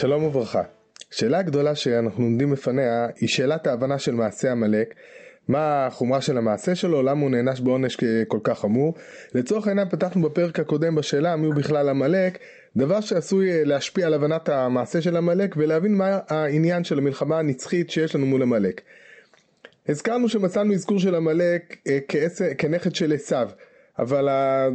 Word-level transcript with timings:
שלום 0.00 0.24
וברכה. 0.24 0.62
שאלה 1.10 1.42
גדולה 1.42 1.74
שאנחנו 1.74 2.24
עומדים 2.24 2.50
בפניה 2.50 3.06
היא 3.20 3.28
שאלת 3.28 3.66
ההבנה 3.66 3.98
של 3.98 4.14
מעשה 4.14 4.52
עמלק 4.52 4.94
מה 5.48 5.86
החומרה 5.86 6.20
של 6.20 6.38
המעשה 6.38 6.74
שלו, 6.74 7.02
למה 7.02 7.20
הוא 7.20 7.30
נענש 7.30 7.60
בעונש 7.60 7.96
כל 8.28 8.38
כך 8.42 8.58
חמור. 8.58 8.94
לצורך 9.34 9.66
העניין 9.66 9.88
פתחנו 9.88 10.22
בפרק 10.22 10.60
הקודם 10.60 10.94
בשאלה 10.94 11.36
מי 11.36 11.46
הוא 11.46 11.54
בכלל 11.54 11.88
עמלק, 11.88 12.38
דבר 12.76 13.00
שעשוי 13.00 13.52
אה, 13.52 13.64
להשפיע 13.64 14.06
על 14.06 14.14
הבנת 14.14 14.48
המעשה 14.48 15.02
של 15.02 15.16
עמלק 15.16 15.54
ולהבין 15.56 15.94
מה 15.94 16.18
העניין 16.28 16.84
של 16.84 16.98
המלחמה 16.98 17.38
הנצחית 17.38 17.90
שיש 17.90 18.14
לנו 18.14 18.26
מול 18.26 18.42
עמלק. 18.42 18.80
הזכרנו 19.88 20.28
שמצאנו 20.28 20.74
אזכור 20.74 20.98
של 20.98 21.14
עמלק 21.14 21.76
אה, 21.88 21.98
כנכד 22.58 22.94
של 22.94 23.12
עשיו, 23.12 23.48
אבל 23.98 24.28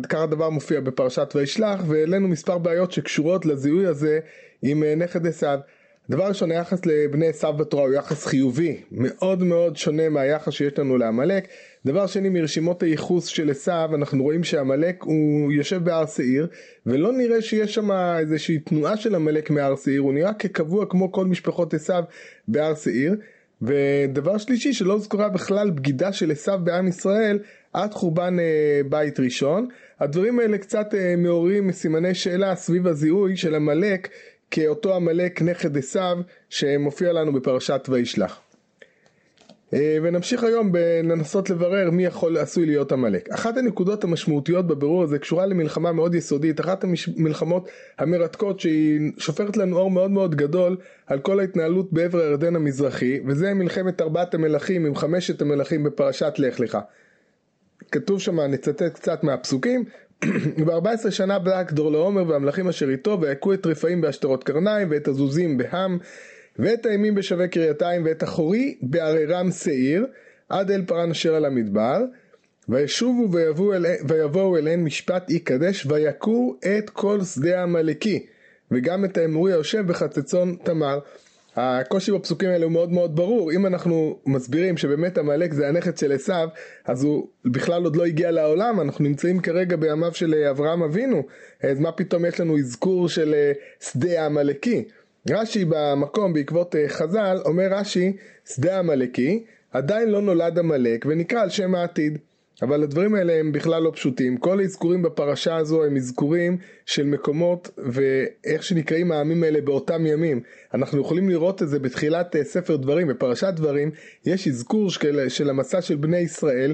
עיקר 0.04 0.24
הדבר 0.24 0.50
מופיע 0.50 0.80
בפרשת 0.80 1.34
וישלח 1.36 1.82
והעלינו 1.88 2.28
מספר 2.28 2.58
בעיות 2.58 2.92
שקשורות 2.92 3.46
לזיהוי 3.46 3.86
הזה 3.86 4.20
עם 4.62 4.84
אה, 4.84 4.96
נכד 4.96 5.28
עשיו. 5.28 5.60
דבר 6.10 6.28
ראשון, 6.28 6.52
היחס 6.52 6.86
לבני 6.86 7.28
עשיו 7.28 7.54
בתורה 7.54 7.84
הוא 7.84 7.94
יחס 7.94 8.26
חיובי, 8.26 8.82
מאוד 8.92 9.44
מאוד 9.44 9.78
שונה 9.78 10.10
מהיחס 10.10 10.54
שיש 10.54 10.80
לנו 10.80 10.98
לעמלק. 10.98 11.48
דבר 11.86 12.08
שני, 12.08 12.30
מרשימות 12.30 12.84
הייחוס 12.84 13.26
של 13.26 13.50
עשיו, 13.50 13.90
אנחנו 13.96 14.24
רואים 14.24 14.44
שעמלק 14.44 15.04
הוא 15.04 15.52
יושב 15.52 15.84
בהר 15.84 16.06
שעיר, 16.06 16.48
ולא 16.86 17.12
נראה 17.12 17.42
שיש 17.42 17.76
שם 17.76 17.92
איזושהי 17.92 18.60
תנועה 18.60 18.98
של 18.98 19.16
עמלק 19.16 19.50
מהר 19.50 19.76
שעיר, 19.76 20.02
הוא 20.02 20.14
נראה 20.14 20.34
כקבוע 20.34 20.86
כמו 20.86 21.12
כל 21.12 21.26
משפחות 21.26 21.74
עשיו 21.74 22.04
בהר 22.48 22.76
שעיר. 22.76 23.16
ודבר 23.64 24.38
שלישי, 24.38 24.74
שלא 24.74 25.00
זכורה 25.00 25.30
בכלל 25.30 25.70
בגידה 25.70 26.14
של 26.14 26.32
עשיו 26.32 26.60
בעם 26.64 26.88
ישראל 26.88 27.40
עד 27.74 27.94
חורבן 27.94 28.40
אה, 28.40 28.82
בית 28.90 29.20
ראשון. 29.20 29.68
הדברים 30.00 30.40
האלה 30.40 30.58
קצת 30.58 30.94
אה, 30.94 31.16
מעוררים 31.18 31.72
סימני 31.72 32.16
שאלה 32.16 32.56
סביב 32.56 32.88
הזיהוי 32.88 33.38
של 33.38 33.56
עמלק 33.56 34.10
כאותו 34.52 34.96
עמלק 34.96 35.42
נכד 35.42 35.78
עשיו 35.78 36.18
שמופיע 36.50 37.14
לנו 37.14 37.34
בפרשת 37.34 37.90
וישלח. 37.90 38.40
אה, 39.74 39.98
ונמשיך 40.04 40.44
היום 40.44 40.72
בלנסות 40.72 41.50
לברר 41.50 41.90
מי 41.92 42.06
יכול 42.06 42.38
עשוי 42.38 42.66
להיות 42.66 42.92
עמלק. 42.92 43.30
אחת 43.30 43.58
הנקודות 43.58 44.04
המשמעותיות 44.04 44.68
בבירור 44.68 45.04
הזה 45.04 45.20
קשורה 45.20 45.46
למלחמה 45.46 45.92
מאוד 45.92 46.16
יסודית, 46.16 46.60
אחת 46.60 46.84
המלחמות 47.18 47.70
המרתקות 48.00 48.60
שהיא 48.60 49.12
שופרת 49.18 49.58
לנו 49.58 49.78
אור 49.78 49.92
מאוד 49.92 50.12
מאוד 50.12 50.36
גדול 50.36 50.78
על 51.08 51.20
כל 51.20 51.40
ההתנהלות 51.40 51.94
בעבר 51.94 52.20
הירדן 52.20 52.56
המזרחי, 52.56 53.20
וזה 53.28 53.54
מלחמת 53.54 54.02
ארבעת 54.02 54.34
המלכים 54.34 54.86
עם 54.86 54.96
חמשת 54.96 55.42
המלכים 55.42 55.84
בפרשת 55.84 56.34
לך 56.38 56.60
לך. 56.60 56.78
כתוב 57.92 58.20
שם, 58.20 58.40
נצטט 58.40 58.94
קצת 58.94 59.24
מהפסוקים, 59.24 59.84
ב-14 60.66 61.12
שנה 61.12 61.40
בלק 61.40 61.72
דורלעומר 61.72 62.30
והמלכים 62.30 62.68
אשר 62.68 62.90
איתו 62.90 63.22
ויכו 63.22 63.54
את 63.54 63.66
רפאים 63.66 64.02
בהשתרות 64.02 64.44
קרניים 64.44 64.88
ואת 64.92 65.08
הזוזים 65.08 65.58
בהם 65.58 65.98
ואת 66.60 66.86
האימים 66.86 67.16
בשווה 67.16 67.48
קרייתיים 67.48 68.06
ואת 68.06 68.24
החורי 68.24 68.78
בעררם 68.82 69.52
שעיר 69.52 70.06
עד 70.50 70.72
אל 70.72 70.82
פרן 70.86 71.12
אשר 71.12 71.36
על 71.36 71.46
המדבר. 71.46 72.02
וישובו 72.70 73.32
ויבואו, 73.32 73.74
אל, 73.74 73.86
ויבואו 74.08 74.58
אליהן 74.58 74.84
משפט 74.84 75.30
יקדש 75.30 75.86
ויכו 75.86 76.56
את 76.78 76.90
כל 76.90 77.24
שדה 77.24 77.60
העמלקי 77.60 78.26
וגם 78.72 79.06
את 79.06 79.18
האמורי 79.18 79.54
היושב 79.54 79.88
בחצצון 79.88 80.56
תמר. 80.64 81.00
הקושי 81.56 82.12
בפסוקים 82.12 82.50
האלה 82.50 82.66
הוא 82.66 82.72
מאוד 82.72 82.92
מאוד 82.92 83.16
ברור, 83.16 83.52
אם 83.52 83.66
אנחנו 83.66 84.20
מסבירים 84.26 84.78
שבאמת 84.78 85.18
עמלק 85.18 85.54
זה 85.54 85.68
הנכד 85.68 85.98
של 85.98 86.12
עשיו, 86.12 86.48
אז 86.86 87.04
הוא 87.04 87.28
בכלל 87.46 87.84
עוד 87.84 87.96
לא 87.96 88.06
הגיע 88.06 88.32
לעולם, 88.32 88.82
אנחנו 88.82 89.04
נמצאים 89.04 89.40
כרגע 89.40 89.76
בימיו 89.76 90.14
של 90.14 90.34
אברהם 90.50 90.84
אבינו, 90.84 91.24
אז 91.64 91.80
מה 91.80 91.92
פתאום 91.92 92.26
יש 92.26 92.40
לנו 92.40 92.58
אזכור 92.58 93.10
של 93.10 93.34
אה, 93.34 93.52
שדה 93.80 94.22
העמלקי? 94.22 94.84
רש"י 95.30 95.66
במקום 95.70 96.34
בעקבות 96.34 96.76
אה, 96.76 96.90
חז"ל, 96.90 97.38
אומר 97.46 97.68
רש"י, 97.72 98.14
שדה 98.54 98.76
העמלקי, 98.76 99.44
עדיין 99.72 100.10
לא 100.10 100.22
נולד 100.22 100.60
עמלק 100.60 101.06
ונקרא 101.10 101.42
על 101.42 101.50
שם 101.50 101.76
העתיד. 101.76 102.18
אבל 102.62 102.84
הדברים 102.84 103.16
האלה 103.16 103.34
הם 103.34 103.52
בכלל 103.52 103.84
לא 103.84 103.92
פשוטים. 103.94 104.38
כל 104.38 104.60
האזכורים 104.60 105.02
בפרשה 105.02 105.56
הזו 105.56 105.84
הם 105.84 105.96
אזכורים 105.96 106.58
של 106.86 107.04
מקומות 107.04 107.70
ואיך 107.78 108.64
שנקראים 108.64 109.12
העמים 109.12 109.44
האלה 109.44 109.62
באותם 109.62 110.06
ימים. 110.06 110.42
אנחנו 110.74 111.02
יכולים 111.02 111.30
לראות 111.30 111.64
את 111.64 111.70
זה 111.70 111.80
בתחילת 111.80 112.36
אה, 112.36 112.44
ספר 112.44 112.76
דברים, 112.76 113.08
בפרשת 113.08 113.54
דברים, 113.56 113.92
יש 114.26 114.48
אזכור 114.48 114.90
של, 114.90 115.30
של 115.30 115.50
המסע 115.50 115.82
של 115.82 115.96
בני 115.96 116.18
ישראל, 116.18 116.74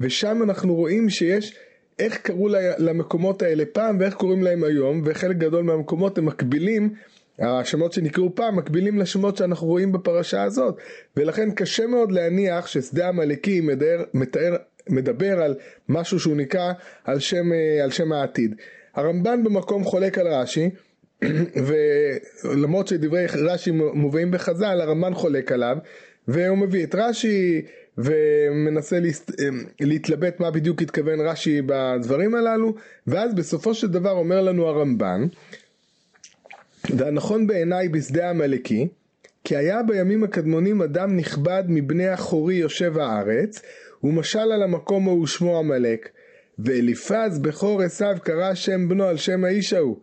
ושם 0.00 0.42
אנחנו 0.42 0.74
רואים 0.74 1.10
שיש 1.10 1.56
איך 1.98 2.16
קראו 2.16 2.48
למקומות 2.78 3.42
האלה 3.42 3.64
פעם 3.72 3.96
ואיך 4.00 4.14
קוראים 4.14 4.42
להם 4.42 4.64
היום, 4.64 5.02
וחלק 5.04 5.36
גדול 5.36 5.64
מהמקומות 5.64 6.18
הם 6.18 6.24
מקבילים 6.24 6.94
השמות 7.40 7.92
שנקראו 7.92 8.34
פעם 8.34 8.56
מקבילים 8.56 8.98
לשמות 8.98 9.36
שאנחנו 9.36 9.66
רואים 9.66 9.92
בפרשה 9.92 10.42
הזאת 10.42 10.76
ולכן 11.16 11.50
קשה 11.50 11.86
מאוד 11.86 12.12
להניח 12.12 12.66
ששדה 12.66 13.08
עמלקים 13.08 13.70
מתאר 14.14 14.56
מדבר 14.88 15.42
על 15.42 15.54
משהו 15.88 16.20
שהוא 16.20 16.36
נקרא 16.36 16.72
על 17.04 17.18
שם, 17.18 17.52
אה, 17.52 17.84
על 17.84 17.90
שם 17.90 18.12
העתיד. 18.12 18.54
הרמב"ן 18.94 19.44
במקום 19.44 19.84
חולק 19.84 20.18
על 20.18 20.28
רש"י, 20.28 20.70
ולמרות 22.46 22.88
שדברי 22.88 23.26
רש"י 23.26 23.70
מובאים 23.70 24.30
בחז"ל, 24.30 24.80
הרמב"ן 24.80 25.14
חולק 25.14 25.52
עליו, 25.52 25.76
והוא 26.28 26.58
מביא 26.58 26.84
את 26.84 26.94
רש"י 26.94 27.62
ומנסה 27.98 29.00
להסת... 29.00 29.30
אה, 29.40 29.46
להתלבט 29.80 30.40
מה 30.40 30.50
בדיוק 30.50 30.82
התכוון 30.82 31.20
רש"י 31.20 31.62
בדברים 31.66 32.34
הללו, 32.34 32.74
ואז 33.06 33.34
בסופו 33.34 33.74
של 33.74 33.86
דבר 33.86 34.10
אומר 34.10 34.42
לנו 34.42 34.66
הרמב"ן, 34.66 35.26
והנכון 36.88 37.46
בעיניי 37.46 37.88
בשדה 37.88 38.26
העמלקי, 38.26 38.88
כי 39.44 39.56
היה 39.56 39.82
בימים 39.82 40.24
הקדמונים 40.24 40.82
אדם 40.82 41.16
נכבד 41.16 41.64
מבני 41.68 42.08
החורי 42.08 42.54
יושב 42.54 42.98
הארץ, 42.98 43.62
ומשל 44.04 44.38
על 44.38 44.62
המקום 44.62 45.08
ההוא 45.08 45.26
שמו 45.26 45.58
עמלק, 45.58 46.08
ואליפז 46.58 47.38
בכור 47.38 47.82
עשיו 47.82 48.16
קרא 48.22 48.54
שם 48.54 48.88
בנו 48.88 49.04
על 49.04 49.16
שם 49.16 49.44
האיש 49.44 49.72
ההוא, 49.72 49.96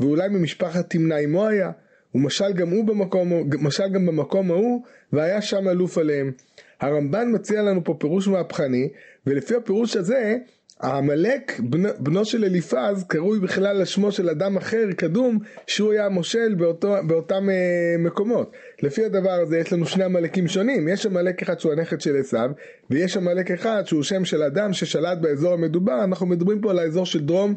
ואולי 0.00 0.28
ממשפחת 0.28 0.90
תמנע 0.90 1.16
עמו 1.16 1.46
היה, 1.46 1.70
ומשל 2.14 2.52
גם 2.52 2.70
הוא 2.70 2.84
במקום, 2.84 3.32
משל 3.60 3.88
גם 3.88 4.06
במקום 4.06 4.50
ההוא, 4.50 4.82
והיה 5.12 5.42
שם 5.42 5.68
אלוף 5.68 5.98
עליהם. 5.98 6.32
הרמב"ן 6.80 7.34
מציע 7.34 7.62
לנו 7.62 7.84
פה 7.84 7.96
פירוש 8.00 8.28
מהפכני, 8.28 8.88
ולפי 9.26 9.54
הפירוש 9.54 9.96
הזה, 9.96 10.36
העמלק, 10.82 11.60
בנו, 11.60 11.88
בנו 11.98 12.24
של 12.24 12.44
אליפז, 12.44 13.04
קרוי 13.08 13.40
בכלל 13.40 13.66
על 13.76 13.84
שמו 13.84 14.12
של 14.12 14.28
אדם 14.28 14.56
אחר, 14.56 14.88
קדום, 14.96 15.38
שהוא 15.66 15.92
היה 15.92 16.06
המושל 16.06 16.54
באותו, 16.54 16.94
באותם 17.06 17.50
אה, 17.50 17.96
מקומות. 17.98 18.52
לפי 18.82 19.04
הדבר 19.04 19.30
הזה 19.30 19.58
יש 19.58 19.72
לנו 19.72 19.86
שני 19.86 20.04
עמלקים 20.04 20.48
שונים, 20.48 20.88
יש 20.88 21.06
עמלק 21.06 21.42
אחד 21.42 21.60
שהוא 21.60 21.72
הנכד 21.72 22.00
של 22.00 22.16
עשיו, 22.16 22.50
ויש 22.90 23.16
עמלק 23.16 23.50
אחד 23.50 23.82
שהוא 23.86 24.02
שם 24.02 24.24
של 24.24 24.42
אדם 24.42 24.72
ששלט 24.72 25.18
באזור 25.18 25.52
המדובר, 25.52 26.04
אנחנו 26.04 26.26
מדברים 26.26 26.60
פה 26.60 26.70
על 26.70 26.78
האזור 26.78 27.06
של 27.06 27.20
דרום, 27.26 27.54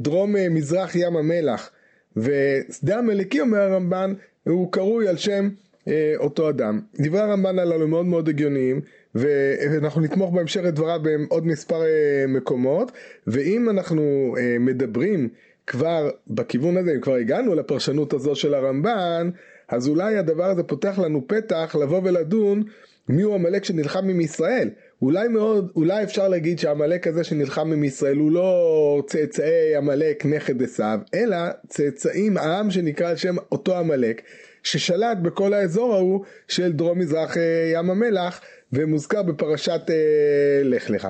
דרום 0.00 0.36
אה, 0.36 0.48
מזרח 0.48 0.94
ים 0.94 1.16
המלח. 1.16 1.70
ושדה 2.16 2.98
עמלקי, 2.98 3.40
אומר 3.40 3.58
הרמב"ן, 3.58 4.14
הוא 4.44 4.72
קרוי 4.72 5.08
על 5.08 5.16
שם 5.16 5.48
אה, 5.88 6.14
אותו 6.16 6.48
אדם. 6.48 6.80
דברי 7.00 7.20
הרמב"ן 7.20 7.58
הללו 7.58 7.88
מאוד 7.88 8.06
מאוד 8.06 8.28
הגיוניים. 8.28 8.80
ואנחנו 9.14 10.00
נתמוך 10.00 10.34
בהמשך 10.34 10.60
את 10.68 10.74
דבריו 10.74 11.00
בעוד 11.02 11.46
מספר 11.46 11.82
אה, 11.82 12.24
מקומות. 12.28 12.92
ואם 13.26 13.70
אנחנו 13.70 14.34
אה, 14.38 14.56
מדברים 14.60 15.28
כבר 15.66 16.10
בכיוון 16.26 16.76
הזה, 16.76 16.92
אם 16.92 17.00
כבר 17.00 17.14
הגענו 17.14 17.54
לפרשנות 17.54 18.12
הזו 18.12 18.34
של 18.34 18.54
הרמב"ן 18.54 19.30
אז 19.68 19.88
אולי 19.88 20.18
הדבר 20.18 20.44
הזה 20.44 20.62
פותח 20.62 20.98
לנו 20.98 21.28
פתח 21.28 21.76
לבוא 21.80 22.00
ולדון 22.04 22.62
מי 23.08 23.22
הוא 23.22 23.34
עמלק 23.34 23.64
שנלחם 23.64 24.08
עם 24.08 24.20
ישראל. 24.20 24.70
אולי 25.02 25.28
מאוד, 25.28 25.72
אולי 25.76 26.02
אפשר 26.02 26.28
להגיד 26.28 26.58
שהעמלק 26.58 27.06
הזה 27.06 27.24
שנלחם 27.24 27.72
עם 27.72 27.84
ישראל 27.84 28.16
הוא 28.16 28.32
לא 28.32 29.02
צאצאי 29.06 29.76
עמלק 29.76 30.26
נכד 30.26 30.62
עשיו, 30.62 30.98
אלא 31.14 31.36
צאצאים 31.68 32.36
העם 32.36 32.70
שנקרא 32.70 33.10
על 33.10 33.16
שם 33.16 33.34
אותו 33.52 33.78
עמלק, 33.78 34.22
ששלט 34.62 35.18
בכל 35.22 35.54
האזור 35.54 35.94
ההוא 35.94 36.24
של 36.48 36.72
דרום 36.72 36.98
מזרח 36.98 37.36
אה, 37.36 37.70
ים 37.74 37.90
המלח, 37.90 38.40
ומוזכר 38.72 39.22
בפרשת 39.22 39.80
אה, 39.90 40.62
לך 40.64 40.90
לך. 40.90 41.08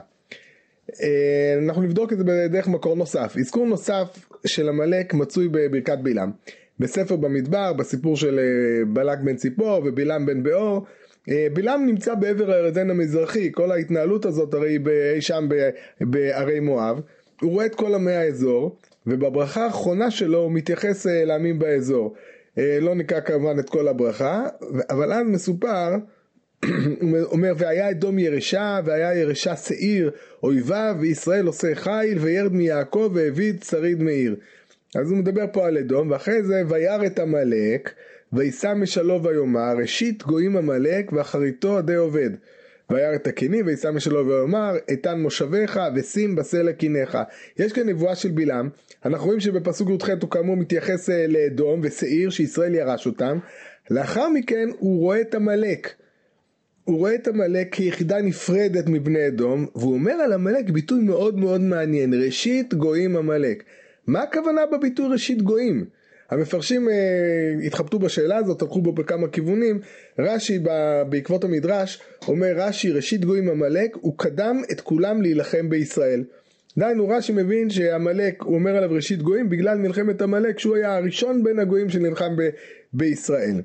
אה, 1.02 1.58
אנחנו 1.64 1.82
נבדוק 1.82 2.12
את 2.12 2.18
זה 2.18 2.24
בדרך 2.24 2.68
מקור 2.68 2.96
נוסף. 2.96 3.36
אזכור 3.40 3.66
נוסף 3.66 4.26
של 4.46 4.68
עמלק 4.68 5.14
מצוי 5.14 5.48
בברכת 5.48 5.98
בלעם. 6.02 6.30
בספר 6.78 7.16
במדבר, 7.16 7.72
בסיפור 7.72 8.16
של 8.16 8.38
אה, 8.38 8.84
בלק 8.84 9.18
בן 9.18 9.36
ציפור 9.36 9.82
ובלעם 9.84 10.26
בן 10.26 10.42
באור, 10.42 10.86
אה, 11.28 11.46
בלעם 11.52 11.86
נמצא 11.86 12.14
בעבר 12.14 12.52
הירדן 12.52 12.90
המזרחי, 12.90 13.52
כל 13.52 13.72
ההתנהלות 13.72 14.24
הזאת 14.24 14.54
הרי 14.54 14.78
אי 15.14 15.20
שם 15.20 15.48
בערי 16.00 16.60
מואב, 16.60 17.00
הוא 17.40 17.50
רואה 17.50 17.66
את 17.66 17.74
כל 17.74 17.94
עמי 17.94 18.12
האזור, 18.12 18.76
ובברכה 19.06 19.64
האחרונה 19.64 20.10
שלו 20.10 20.38
הוא 20.38 20.52
מתייחס 20.52 21.06
אה, 21.06 21.24
לעמים 21.24 21.58
באזור. 21.58 22.14
לא 22.80 22.94
נקרא 22.94 23.20
כמובן 23.20 23.58
את 23.58 23.70
כל 23.70 23.88
הברכה, 23.88 24.44
אבל 24.90 25.12
אז 25.12 25.26
מסופר 25.26 25.94
הוא 27.00 27.18
אומר 27.22 27.52
והיה 27.56 27.90
אדום 27.90 28.18
ירשה 28.18 28.80
והיה 28.84 29.14
ירשה 29.14 29.56
שעיר 29.56 30.10
אויביו 30.42 30.96
וישראל 31.00 31.46
עושה 31.46 31.74
חיל 31.74 32.18
וירד 32.18 32.52
מיעקב 32.52 33.10
והביא 33.14 33.52
שריד 33.64 34.02
מעיר 34.02 34.36
אז 34.94 35.10
הוא 35.10 35.18
מדבר 35.18 35.44
פה 35.52 35.66
על 35.66 35.78
אדום, 35.78 36.10
ואחרי 36.10 36.42
זה 36.42 36.62
וירא 36.68 37.06
את 37.06 37.18
עמלק, 37.18 37.92
וישא 38.32 38.72
משלו 38.76 39.22
ויאמר, 39.22 39.74
ראשית 39.80 40.22
גויים 40.22 40.56
עמלק 40.56 41.12
ואחריתו 41.12 41.82
די 41.82 41.94
עובד. 41.94 42.30
וירא 42.90 43.14
את 43.14 43.26
הקינים 43.26 43.66
וישא 43.66 43.90
משלו 43.90 44.26
ויאמר, 44.26 44.72
איתן 44.88 45.20
מושביך 45.20 45.80
ושים 45.94 46.36
בסלע 46.36 46.72
קיניך. 46.72 47.18
יש 47.58 47.72
כאן 47.72 47.88
נבואה 47.88 48.14
של 48.14 48.30
בלעם, 48.30 48.68
אנחנו 49.04 49.26
רואים 49.26 49.40
שבפסוק 49.40 49.90
י"ח 49.90 50.10
הוא 50.22 50.30
כאמור 50.30 50.56
מתייחס 50.56 51.10
אה, 51.10 51.26
לאדום 51.26 51.80
ושעיר 51.82 52.30
שישראל 52.30 52.74
ירש 52.74 53.06
אותם, 53.06 53.38
לאחר 53.90 54.28
מכן 54.28 54.68
הוא 54.78 55.00
רואה 55.00 55.20
את 55.20 55.34
עמלק. 55.34 56.01
הוא 56.84 56.98
רואה 56.98 57.14
את 57.14 57.28
עמלק 57.28 57.74
כיחידה 57.74 58.22
נפרדת 58.22 58.84
מבני 58.86 59.26
אדום, 59.26 59.66
והוא 59.74 59.94
אומר 59.94 60.12
על 60.12 60.32
עמלק 60.32 60.70
ביטוי 60.70 61.00
מאוד 61.00 61.38
מאוד 61.38 61.60
מעניין, 61.60 62.14
ראשית 62.14 62.74
גויים 62.74 63.16
עמלק. 63.16 63.62
מה 64.06 64.22
הכוונה 64.22 64.60
בביטוי 64.72 65.06
ראשית 65.12 65.42
גויים? 65.42 65.84
המפרשים 66.30 66.88
אה, 66.88 66.94
התחבטו 67.66 67.98
בשאלה 67.98 68.36
הזאת, 68.36 68.62
הלכו 68.62 68.82
בו 68.82 68.92
בכמה 68.92 69.28
כיוונים. 69.28 69.80
רש"י 70.18 70.58
בעקבות 71.08 71.44
המדרש 71.44 72.00
אומר 72.28 72.52
רש"י 72.56 72.90
ראשית 72.90 73.24
גויים 73.24 73.48
עמלק 73.48 73.96
הוא 74.00 74.18
קדם 74.18 74.62
את 74.72 74.80
כולם 74.80 75.22
להילחם 75.22 75.68
בישראל. 75.68 76.24
דהיינו 76.78 77.08
רש"י 77.08 77.32
מבין 77.32 77.70
שעמלק 77.70 78.42
הוא 78.42 78.54
אומר 78.54 78.76
עליו 78.76 78.90
ראשית 78.90 79.22
גויים 79.22 79.48
בגלל 79.48 79.78
מלחמת 79.78 80.22
עמלק 80.22 80.58
שהוא 80.58 80.76
היה 80.76 80.96
הראשון 80.96 81.44
בין 81.44 81.58
הגויים 81.58 81.88
שנלחם 81.88 82.36
ב- 82.36 82.50
בישראל. 82.92 83.60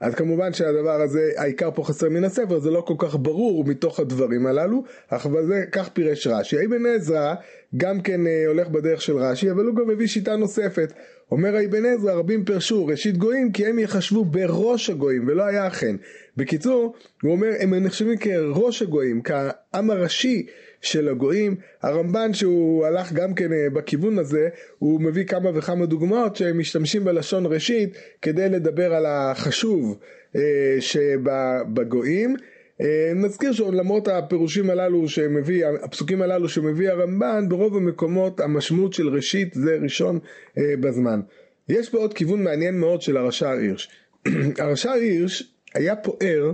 אז 0.00 0.14
כמובן 0.14 0.52
שהדבר 0.52 1.02
הזה, 1.02 1.30
העיקר 1.36 1.70
פה 1.74 1.84
חסר 1.84 2.08
מן 2.08 2.24
הספר, 2.24 2.58
זה 2.58 2.70
לא 2.70 2.80
כל 2.80 2.94
כך 2.98 3.16
ברור 3.18 3.64
מתוך 3.64 4.00
הדברים 4.00 4.46
הללו, 4.46 4.82
אך 5.08 5.26
זה, 5.42 5.64
כך 5.72 5.88
פירש 5.88 6.26
רש"י. 6.26 6.56
אבן 6.66 6.86
עזרא 6.86 7.34
גם 7.76 8.00
כן 8.00 8.26
אה, 8.26 8.44
הולך 8.46 8.68
בדרך 8.68 9.02
של 9.02 9.16
רש"י, 9.16 9.50
אבל 9.50 9.64
הוא 9.66 9.76
גם 9.76 9.88
מביא 9.88 10.06
שיטה 10.06 10.36
נוספת. 10.36 10.92
אומר 11.30 11.64
אבן 11.64 11.84
עזרא, 11.86 12.12
רבים 12.12 12.44
פרשו 12.44 12.86
ראשית 12.86 13.16
גויים 13.16 13.52
כי 13.52 13.66
הם 13.66 13.78
יחשבו 13.78 14.24
בראש 14.24 14.90
הגויים, 14.90 15.28
ולא 15.28 15.42
היה 15.42 15.66
אכן. 15.66 15.96
בקיצור, 16.36 16.94
הוא 17.22 17.32
אומר, 17.32 17.50
הם 17.60 17.74
נחשבים 17.74 18.16
כראש 18.16 18.82
הגויים, 18.82 19.22
כעם 19.22 19.90
הראשי 19.90 20.46
של 20.80 21.08
הגויים. 21.08 21.56
הרמב"ן 21.82 22.34
שהוא 22.34 22.86
הלך 22.86 23.12
גם 23.12 23.34
כן 23.34 23.52
אה, 23.52 23.70
בכיוון 23.72 24.18
הזה, 24.18 24.48
הוא 24.78 25.00
מביא 25.00 25.24
כמה 25.24 25.50
וכמה 25.54 25.86
דוגמאות 25.86 26.36
שהם 26.36 26.58
משתמשים 26.58 27.04
בלשון 27.04 27.46
ראשית 27.46 27.96
כדי 28.22 28.48
לדבר 28.48 28.94
על 28.94 29.06
החשוב 29.06 29.98
אה, 30.36 30.76
שבגויים. 30.80 32.36
אה, 32.80 33.12
נזכיר 33.14 33.52
שלמרות 33.52 34.08
הפירושים 34.08 34.70
הללו 34.70 35.08
שמביא, 35.08 35.66
הפסוקים 35.82 36.22
הללו 36.22 36.48
שמביא 36.48 36.90
הרמב"ן, 36.90 37.48
ברוב 37.48 37.76
המקומות 37.76 38.40
המשמעות 38.40 38.92
של 38.92 39.08
ראשית 39.08 39.54
זה 39.54 39.78
ראשון 39.82 40.18
בזמן. 40.56 41.20
יש 41.68 41.88
פה 41.88 41.98
עוד 41.98 42.14
כיוון 42.14 42.44
מעניין 42.44 42.80
מאוד 42.80 43.02
של 43.02 43.16
הרש"ר 43.16 43.48
הירש. 43.48 43.90
הרש"ר 44.58 44.90
הירש 44.90 45.54
היה 45.74 45.96
פוער 45.96 46.52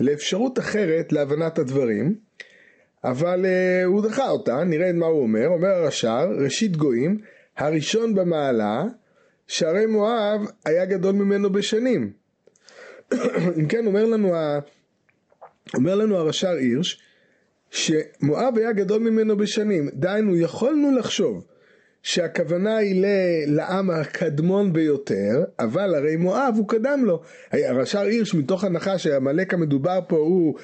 לאפשרות 0.00 0.58
אחרת 0.58 1.12
להבנת 1.12 1.58
הדברים, 1.58 2.14
אבל 3.10 3.44
uh, 3.44 3.86
הוא 3.86 4.02
דחה 4.02 4.28
אותה, 4.28 4.64
נראה 4.64 4.92
מה 4.92 5.06
הוא 5.06 5.22
אומר, 5.22 5.46
אומר 5.46 5.68
הרש"ר, 5.68 6.28
ראשית 6.44 6.76
גויים, 6.76 7.18
הראשון 7.56 8.14
במעלה, 8.14 8.84
שהרי 9.46 9.86
מואב 9.86 10.40
היה 10.64 10.84
גדול 10.84 11.14
ממנו 11.14 11.50
בשנים. 11.50 12.12
אם 13.58 13.66
כן 13.68 13.86
אומר 13.86 14.04
לנו, 14.04 14.34
ה... 14.34 14.58
אומר 15.74 15.94
לנו 15.94 16.16
הרש"ר 16.16 16.48
הירש, 16.48 17.02
שמואב 17.70 18.54
היה 18.56 18.72
גדול 18.72 19.02
ממנו 19.02 19.36
בשנים, 19.36 19.88
דהיינו 19.94 20.36
יכולנו 20.36 20.96
לחשוב 20.98 21.44
שהכוונה 22.02 22.76
היא 22.76 23.02
לעם 23.46 23.90
הקדמון 23.90 24.72
ביותר, 24.72 25.44
אבל 25.58 25.94
הרי 25.94 26.16
מואב 26.16 26.54
הוא 26.56 26.68
קדם 26.68 27.04
לו. 27.04 27.22
הרש"ר 27.52 28.00
הירש 28.00 28.34
מתוך 28.34 28.64
הנחה 28.64 28.98
שעמלק 28.98 29.54
המדובר 29.54 30.00
פה 30.08 30.16
הוא 30.16 30.54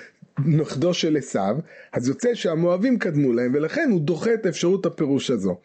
נכדו 0.47 0.95
של 0.95 1.17
עשיו, 1.17 1.57
אז 1.93 2.09
יוצא 2.09 2.35
שהמואבים 2.35 2.99
קדמו 2.99 3.33
להם, 3.33 3.53
ולכן 3.55 3.89
הוא 3.91 4.01
דוחה 4.01 4.35
את 4.35 4.47
אפשרות 4.47 4.87
הפירוש 4.87 5.31
הזו. 5.31 5.57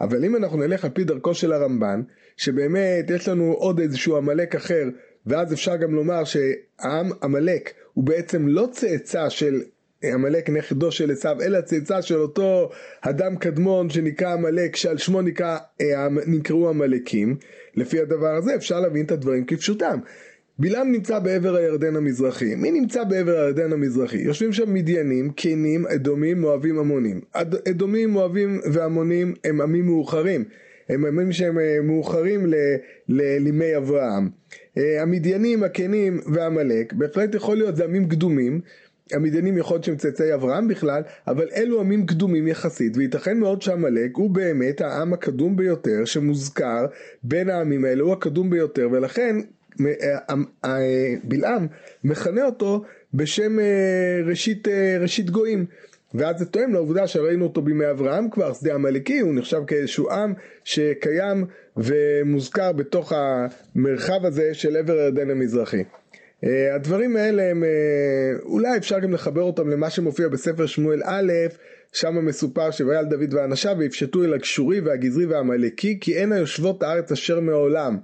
אבל 0.00 0.24
אם 0.24 0.36
אנחנו 0.36 0.58
נלך 0.58 0.84
על 0.84 0.90
פי 0.90 1.04
דרכו 1.04 1.34
של 1.34 1.52
הרמב"ן, 1.52 2.02
שבאמת 2.36 3.10
יש 3.10 3.28
לנו 3.28 3.52
עוד 3.52 3.80
איזשהו 3.80 4.16
עמלק 4.16 4.54
אחר, 4.54 4.88
ואז 5.26 5.52
אפשר 5.52 5.76
גם 5.76 5.94
לומר 5.94 6.24
שהעם 6.24 7.10
עמלק 7.22 7.72
הוא 7.94 8.04
בעצם 8.04 8.48
לא 8.48 8.68
צאצא 8.72 9.28
של 9.28 9.62
עמלק 10.12 10.50
נכדו 10.50 10.92
של 10.92 11.10
עשיו, 11.10 11.42
אלא 11.42 11.60
צאצא 11.60 12.00
של 12.00 12.18
אותו 12.18 12.70
אדם 13.00 13.36
קדמון 13.36 13.90
שנקרא 13.90 14.32
עמלק, 14.32 14.76
שעל 14.76 14.98
שמו 14.98 15.22
נקרא, 15.22 15.58
אה, 15.80 16.08
נקראו 16.26 16.68
עמלקים. 16.68 17.36
לפי 17.74 18.00
הדבר 18.00 18.34
הזה 18.34 18.54
אפשר 18.54 18.80
להבין 18.80 19.04
את 19.06 19.10
הדברים 19.10 19.44
כפשוטם. 19.44 19.98
בלעם 20.58 20.92
נמצא 20.92 21.18
בעבר 21.18 21.56
הירדן 21.56 21.96
המזרחי. 21.96 22.54
מי 22.54 22.70
נמצא 22.70 23.04
בעבר 23.04 23.38
הירדן 23.38 23.72
המזרחי? 23.72 24.18
יושבים 24.18 24.52
שם 24.52 24.74
מדיינים, 24.74 25.30
קינים, 25.30 25.86
אדומים, 25.86 26.40
מואבים, 26.40 26.78
עמונים. 26.78 27.20
אדומים, 27.70 28.10
מואבים 28.10 28.60
ועמונים 28.72 29.34
הם 29.44 29.60
עמים 29.60 29.86
מאוחרים. 29.86 30.44
הם 30.88 31.04
עמים 31.04 31.32
שהם 31.32 31.58
אה, 31.58 31.78
מאוחרים 31.82 32.46
לימי 33.08 33.76
אברהם. 33.76 34.28
אה, 34.78 35.02
המדיינים, 35.02 35.62
הקנים 35.62 36.20
ועמלק, 36.34 36.92
בהחלט 36.92 37.34
יכול 37.34 37.56
להיות 37.56 37.76
זה 37.76 37.84
עמים 37.84 38.08
קדומים. 38.08 38.60
המדיינים 39.12 39.58
יכול 39.58 39.74
להיות 39.74 39.84
שהם 39.84 39.96
צאצאי 39.96 40.34
אברהם 40.34 40.68
בכלל, 40.68 41.02
אבל 41.26 41.48
אלו 41.56 41.80
עמים 41.80 42.06
קדומים 42.06 42.48
יחסית, 42.48 42.96
וייתכן 42.96 43.38
מאוד 43.38 43.62
שעמלק 43.62 44.16
הוא 44.16 44.30
באמת 44.30 44.80
העם 44.80 45.12
הקדום 45.12 45.56
ביותר 45.56 46.04
שמוזכר 46.04 46.86
בין 47.22 47.50
העמים 47.50 47.84
האלה, 47.84 48.02
הוא 48.02 48.12
הקדום 48.12 48.50
ביותר, 48.50 48.88
ולכן 48.92 49.36
בלעם 51.24 51.66
מכנה 52.04 52.46
אותו 52.46 52.82
בשם 53.14 53.60
אה, 53.60 53.64
ראשית, 54.26 54.68
ראשית 55.00 55.30
גויים. 55.30 55.66
ואז 56.14 56.38
זה 56.38 56.46
תואם 56.46 56.72
לעובדה 56.72 57.06
שראינו 57.06 57.44
אותו 57.44 57.62
בימי 57.62 57.90
אברהם 57.90 58.30
כבר, 58.30 58.52
שדה 58.52 58.74
עמלקי, 58.74 59.18
הוא 59.18 59.34
נחשב 59.34 59.60
כאיזשהו 59.66 60.10
עם 60.10 60.34
שקיים 60.64 61.44
ומוזכר 61.76 62.72
בתוך 62.72 63.12
המרחב 63.16 64.26
הזה 64.26 64.54
של 64.54 64.76
עבר 64.76 64.98
הירדן 64.98 65.30
המזרחי. 65.30 65.84
הדברים 66.74 67.16
האלה 67.16 67.50
הם, 67.50 67.64
אולי 68.42 68.76
אפשר 68.76 68.98
גם 68.98 69.12
לחבר 69.12 69.42
אותם 69.42 69.70
למה 69.70 69.90
שמופיע 69.90 70.28
בספר 70.28 70.66
שמואל 70.66 71.02
א', 71.04 71.32
שם 71.94 72.26
מסופר 72.26 72.70
שויעל 72.70 73.04
דוד 73.04 73.34
ואנשיו 73.34 73.76
ויפשטו 73.78 74.24
אל 74.24 74.34
הגשורי 74.34 74.80
והגזרי 74.80 75.26
והעמלקי 75.26 75.98
כי 76.00 76.16
אין 76.16 76.32
היושבות 76.32 76.82
הארץ 76.82 77.12
אשר 77.12 77.40
מעולם 77.40 77.98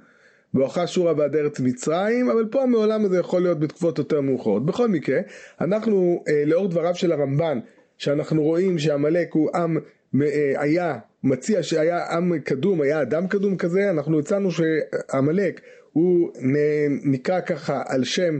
בואכה 0.54 0.86
שורה 0.86 1.12
ועד 1.16 1.36
ארץ 1.36 1.60
מצרים, 1.60 2.30
אבל 2.30 2.44
פה 2.50 2.62
המעולם 2.62 3.04
הזה 3.04 3.18
יכול 3.18 3.42
להיות 3.42 3.60
בתקופות 3.60 3.98
יותר 3.98 4.20
מאוחרות. 4.20 4.66
בכל 4.66 4.88
מקרה, 4.88 5.20
אנחנו 5.60 6.24
אה, 6.28 6.44
לאור 6.46 6.68
דבריו 6.68 6.94
של 6.94 7.12
הרמב"ן, 7.12 7.58
שאנחנו 7.98 8.42
רואים 8.42 8.78
שעמלק 8.78 9.32
הוא 9.32 9.50
עם, 9.56 9.78
אה, 10.22 10.52
היה, 10.56 10.98
מציע 11.24 11.62
שהיה 11.62 12.06
עם 12.06 12.38
קדום, 12.38 12.80
היה 12.80 13.02
אדם 13.02 13.26
קדום 13.26 13.56
כזה, 13.56 13.90
אנחנו 13.90 14.18
הצענו 14.18 14.48
שעמלק 14.50 15.60
הוא 15.92 16.30
נקרא 17.04 17.40
ככה 17.40 17.82
על 17.86 18.04
שם 18.04 18.38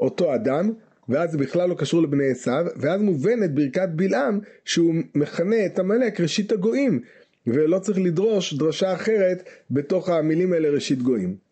אותו 0.00 0.34
אדם, 0.34 0.72
ואז 1.08 1.30
זה 1.30 1.38
בכלל 1.38 1.68
לא 1.68 1.74
קשור 1.74 2.02
לבני 2.02 2.30
עשיו, 2.30 2.66
ואז 2.76 3.00
מובנת 3.02 3.54
ברכת 3.54 3.88
בלעם 3.88 4.40
שהוא 4.64 4.94
מכנה 5.14 5.66
את 5.66 5.78
עמלק 5.78 6.20
ראשית 6.20 6.52
הגויים, 6.52 7.00
ולא 7.46 7.78
צריך 7.78 7.98
לדרוש 7.98 8.54
דרשה 8.54 8.94
אחרת 8.94 9.48
בתוך 9.70 10.08
המילים 10.08 10.52
האלה 10.52 10.68
ראשית 10.68 11.02
גויים. 11.02 11.49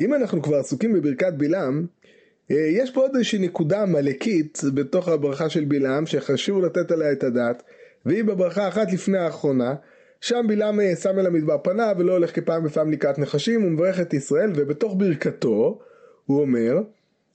אם 0.00 0.14
אנחנו 0.14 0.42
כבר 0.42 0.56
עסוקים 0.56 0.92
בברכת 0.92 1.32
בלעם, 1.36 1.86
אה, 2.50 2.56
יש 2.56 2.90
פה 2.90 3.00
עוד 3.00 3.10
איזושהי 3.14 3.38
נקודה 3.38 3.82
עמלקית 3.82 4.60
בתוך 4.74 5.08
הברכה 5.08 5.48
של 5.48 5.64
בלעם 5.64 6.06
שחשוב 6.06 6.64
לתת 6.64 6.90
עליה 6.90 7.12
את 7.12 7.24
הדעת 7.24 7.62
והיא 8.06 8.24
בברכה 8.24 8.68
אחת 8.68 8.92
לפני 8.92 9.18
האחרונה. 9.18 9.74
שם 10.20 10.44
בלעם 10.48 10.80
אה, 10.80 10.96
שם 10.96 11.18
אל 11.18 11.26
המדבר 11.26 11.58
פניו 11.62 11.94
ולא 11.98 12.12
הולך 12.12 12.34
כפעם 12.34 12.64
בפעם 12.64 12.90
לקראת 12.90 13.18
נחשים 13.18 13.62
הוא 13.62 13.70
מברך 13.70 14.00
את 14.00 14.14
ישראל 14.14 14.52
ובתוך 14.54 14.94
ברכתו 14.98 15.78
הוא 16.26 16.40
אומר 16.40 16.82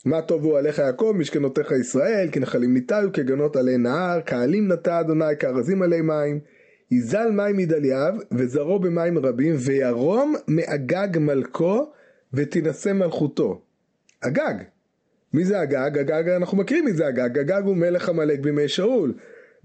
מה 0.06 0.22
טובו 0.22 0.58
עליך 0.58 0.78
יעקב 0.78 1.14
משכנותיך 1.18 1.72
ישראל 1.72 2.30
כי 2.32 2.40
נחלים 2.40 2.74
ניטלו 2.74 3.14
כגנות 3.14 3.56
עלי 3.56 3.78
נהר 3.78 4.22
קהלים 4.22 4.72
נטע 4.72 5.00
אדוני 5.00 5.38
כארזים 5.40 5.82
עלי 5.82 6.02
מים. 6.02 6.40
יזל 6.92 7.32
מים 7.32 7.58
מדלייו 7.58 8.14
וזרעו 8.32 8.80
במים 8.80 9.18
רבים 9.18 9.56
וירום 9.58 10.36
מאגג 10.48 11.18
מלכו 11.18 11.92
ותינשא 12.34 12.94
מלכותו. 12.94 13.62
אגג. 14.22 14.56
מי 15.34 15.46
זה 15.46 15.64
אגג? 15.64 15.98
אגג, 15.98 16.30
אנחנו 16.30 16.58
מכירים 16.58 16.86
מי 16.86 16.94
זה 16.94 17.08
אגג. 17.08 17.38
אגג 17.38 17.62
הוא 17.66 17.76
מלך 17.76 18.10
עמלק 18.10 18.40
בימי 18.40 18.68
שאול. 18.68 19.14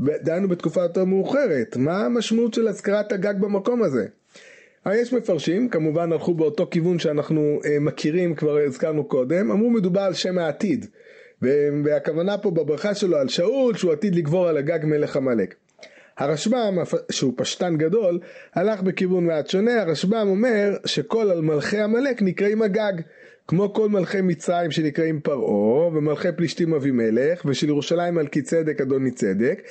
דהיינו 0.01 0.49
בתקופה 0.49 0.83
יותר 0.83 1.05
מאוחרת. 1.05 1.77
מה 1.77 2.05
המשמעות 2.05 2.55
של 2.55 2.69
הזכרת 2.69 3.13
אגג 3.13 3.35
במקום 3.41 3.83
הזה? 3.83 4.07
יש 4.93 5.13
מפרשים, 5.13 5.69
כמובן 5.69 6.13
הלכו 6.13 6.35
באותו 6.35 6.67
כיוון 6.71 6.99
שאנחנו 6.99 7.61
אה, 7.65 7.81
מכירים, 7.81 8.35
כבר 8.35 8.59
הזכרנו 8.59 9.05
קודם, 9.05 9.51
אמרו 9.51 9.71
מדובר 9.71 10.01
על 10.01 10.15
שם 10.15 10.39
העתיד. 10.39 10.87
והכוונה 11.85 12.39
פה 12.39 12.51
בברכה 12.51 12.95
שלו 12.95 13.17
על 13.17 13.29
שאול 13.29 13.77
שהוא 13.77 13.93
עתיד 13.93 14.15
לגבור 14.15 14.49
על 14.49 14.59
אגג 14.59 14.79
מלך 14.85 15.17
עמלק. 15.17 15.55
הרשב"ם, 16.19 16.79
שהוא 17.11 17.33
פשטן 17.37 17.77
גדול, 17.77 18.19
הלך 18.55 18.83
בכיוון 18.83 19.27
מעט 19.27 19.49
שונה, 19.49 19.83
הרשב"ם 19.83 20.27
אומר 20.29 20.77
שכל 20.87 21.41
מלכי 21.41 21.79
עמלק 21.79 22.23
נקראים 22.23 22.63
הגג. 22.63 22.93
כמו 23.49 23.73
כל 23.73 23.89
מלכי 23.89 24.21
מצרים 24.21 24.71
שנקראים 24.71 25.21
פרעה, 25.21 25.87
ומלכי 25.87 26.29
פלישתים 26.37 26.75
אבימלך, 26.75 27.45
ושל 27.45 27.69
ירושלים 27.69 28.15
מלכי 28.15 28.43
צדק 28.43 28.81
אדוני 28.81 29.11
צדק, 29.11 29.63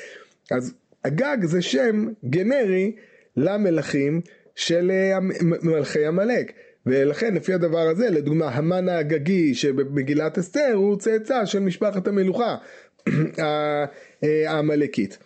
אז 0.52 0.74
הגג 1.06 1.38
זה 1.44 1.62
שם 1.62 2.08
גנרי 2.26 2.96
למלכים 3.38 4.22
של 4.56 4.92
אה, 4.92 5.20
מלכי 5.62 6.06
עמלק. 6.06 6.52
ולכן 6.86 7.34
לפי 7.34 7.54
הדבר 7.54 7.88
הזה, 7.92 8.10
לדוגמה, 8.10 8.50
המן 8.50 8.90
האגגי 8.90 9.56
שבמגילת 9.56 10.38
אסתר 10.38 10.74
הוא 10.74 10.98
צאצא 10.98 11.46
של 11.46 11.60
משפחת 11.60 12.08
המלוכה 12.08 12.56
אה, 13.40 13.86
העמלקית. 14.48 15.18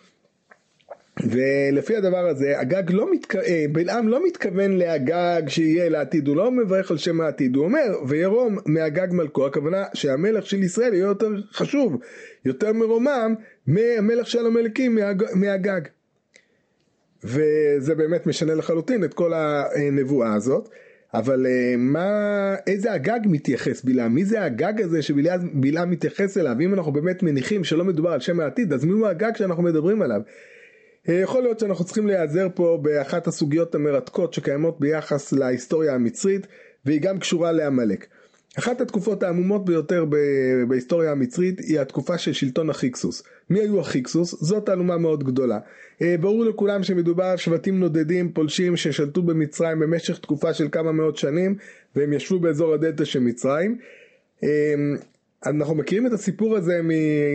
ולפי 1.20 1.96
הדבר 1.96 2.28
הזה, 2.28 2.60
הגג 2.60 2.90
לא 2.90 3.12
מתכ... 3.12 3.36
אה, 3.36 3.64
בלעם 3.72 4.08
לא 4.08 4.26
מתכוון 4.26 4.72
להגג 4.72 5.42
שיהיה 5.48 5.88
לעתיד, 5.88 6.28
הוא 6.28 6.36
לא 6.36 6.50
מברך 6.50 6.90
על 6.90 6.96
שם 6.96 7.20
העתיד, 7.20 7.56
הוא 7.56 7.64
אומר, 7.64 7.98
וירום 8.08 8.58
מהגג 8.66 9.08
מלכו, 9.10 9.46
הכוונה 9.46 9.84
שהמלך 9.94 10.46
של 10.46 10.62
ישראל 10.62 10.94
יהיה 10.94 11.04
יותר 11.04 11.28
חשוב, 11.52 11.96
יותר 12.44 12.72
מרומם, 12.72 13.34
מהמלך 13.66 14.26
של 14.26 14.46
המלכים 14.46 14.94
מהג... 14.94 15.24
מהגג. 15.34 15.80
וזה 17.24 17.94
באמת 17.94 18.26
משנה 18.26 18.54
לחלוטין 18.54 19.04
את 19.04 19.14
כל 19.14 19.32
הנבואה 19.34 20.34
הזאת. 20.34 20.68
אבל 21.14 21.46
אה, 21.46 21.74
מה, 21.78 22.54
איזה 22.66 22.92
הגג 22.92 23.20
מתייחס 23.24 23.84
בלעם? 23.84 24.14
מי 24.14 24.24
זה 24.24 24.44
הגג 24.44 24.80
הזה 24.80 25.02
שבלעם 25.02 25.90
מתייחס 25.90 26.38
אליו? 26.38 26.56
אם 26.60 26.74
אנחנו 26.74 26.92
באמת 26.92 27.22
מניחים 27.22 27.64
שלא 27.64 27.84
מדובר 27.84 28.10
על 28.10 28.20
שם 28.20 28.40
העתיד, 28.40 28.72
אז 28.72 28.84
מי 28.84 28.92
הוא 28.92 29.06
הגג 29.06 29.36
שאנחנו 29.36 29.62
מדברים 29.62 30.02
עליו? 30.02 30.20
אה, 31.08 31.14
יכול 31.14 31.42
להיות 31.42 31.58
שאנחנו 31.58 31.84
צריכים 31.84 32.06
להיעזר 32.06 32.48
פה 32.54 32.78
באחת 32.82 33.26
הסוגיות 33.26 33.74
המרתקות 33.74 34.34
שקיימות 34.34 34.80
ביחס 34.80 35.32
להיסטוריה 35.32 35.94
המצרית, 35.94 36.46
והיא 36.84 37.00
גם 37.00 37.18
קשורה 37.18 37.52
לעמלק. 37.52 38.06
אחת 38.58 38.80
התקופות 38.80 39.22
העמומות 39.22 39.64
ביותר 39.64 40.04
בהיסטוריה 40.68 41.10
המצרית 41.12 41.58
היא 41.60 41.80
התקופה 41.80 42.18
של 42.18 42.32
שלטון 42.32 42.70
החיקסוס. 42.70 43.22
מי 43.50 43.60
היו 43.60 43.80
החיקסוס? 43.80 44.34
זאת 44.40 44.66
תעלומה 44.66 44.98
מאוד 44.98 45.24
גדולה. 45.24 45.58
אה, 46.02 46.16
ברור 46.20 46.44
לכולם 46.44 46.82
שמדובר 46.82 47.24
על 47.24 47.36
שבטים 47.36 47.80
נודדים 47.80 48.32
פולשים 48.32 48.76
ששלטו 48.76 49.22
במצרים 49.22 49.78
במשך 49.78 50.18
תקופה 50.18 50.54
של 50.54 50.68
כמה 50.72 50.92
מאות 50.92 51.16
שנים 51.16 51.56
והם 51.96 52.12
ישבו 52.12 52.38
באזור 52.38 52.74
הדלתא 52.74 53.04
של 53.04 53.20
מצרים. 53.20 53.78
אנחנו 55.46 55.74
מכירים 55.74 56.06
את 56.06 56.12
הסיפור 56.12 56.56
הזה 56.56 56.80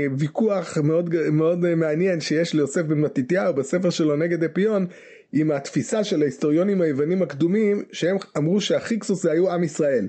מוויכוח 0.10 0.78
מאוד, 0.78 1.16
מאוד 1.32 1.76
מעניין 1.76 2.20
שיש 2.20 2.54
ליוסף 2.54 2.82
בן 2.82 3.02
מתתיהו 3.02 3.54
בספר 3.54 3.90
שלו 3.90 4.16
נגד 4.16 4.44
אפיון 4.44 4.86
עם 5.34 5.52
התפיסה 5.52 6.04
של 6.04 6.22
ההיסטוריונים 6.22 6.82
היוונים 6.82 7.22
הקדומים 7.22 7.84
שהם 7.92 8.18
אמרו 8.38 8.62
שהחיקסוס 8.62 9.24
זה 9.24 9.32
היו 9.32 9.52
עם 9.52 9.64
ישראל. 9.64 10.08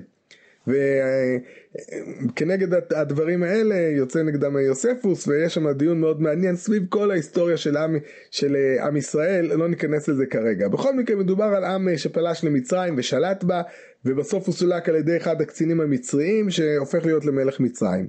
וכנגד 2.27 2.73
הדברים 2.95 3.43
האלה 3.43 3.75
יוצא 3.75 4.23
נגדם 4.23 4.57
יוספוס 4.57 5.27
ויש 5.27 5.53
שם 5.53 5.71
דיון 5.71 5.99
מאוד 5.99 6.21
מעניין 6.21 6.55
סביב 6.55 6.83
כל 6.89 7.11
ההיסטוריה 7.11 7.57
של 7.57 7.77
עם, 7.77 7.97
של 8.31 8.55
אה, 8.55 8.87
עם 8.87 8.97
ישראל, 8.97 9.45
לא 9.45 9.67
ניכנס 9.67 10.07
לזה 10.07 10.25
כרגע. 10.25 10.67
בכל 10.67 10.95
מקרה 10.95 11.15
מדובר 11.15 11.45
על 11.45 11.63
עם 11.63 11.97
שפלש 11.97 12.43
למצרים 12.43 12.95
ושלט 12.97 13.43
בה 13.43 13.61
ובסוף 14.05 14.45
הוא 14.47 14.55
סולק 14.55 14.89
על 14.89 14.95
ידי 14.95 15.17
אחד 15.17 15.41
הקצינים 15.41 15.81
המצריים 15.81 16.49
שהופך 16.49 17.05
להיות 17.05 17.25
למלך 17.25 17.59
מצרים. 17.59 18.07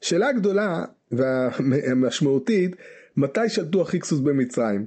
שאלה 0.00 0.32
גדולה 0.32 0.84
והמשמעותית, 1.12 2.76
מתי 3.16 3.48
שלטו 3.48 3.82
החיקסוס 3.82 4.20
במצרים? 4.20 4.86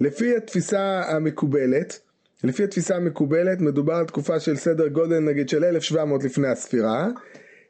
לפי 0.00 0.36
התפיסה 0.36 1.02
המקובלת, 1.08 2.00
לפי 2.44 2.64
התפיסה 2.64 2.96
המקובלת 2.96 3.60
מדובר 3.60 3.94
על 3.94 4.04
תקופה 4.04 4.40
של 4.40 4.56
סדר 4.56 4.88
גודל 4.88 5.18
נגיד 5.18 5.48
של 5.48 5.64
1700 5.64 6.24
לפני 6.24 6.48
הספירה. 6.48 7.08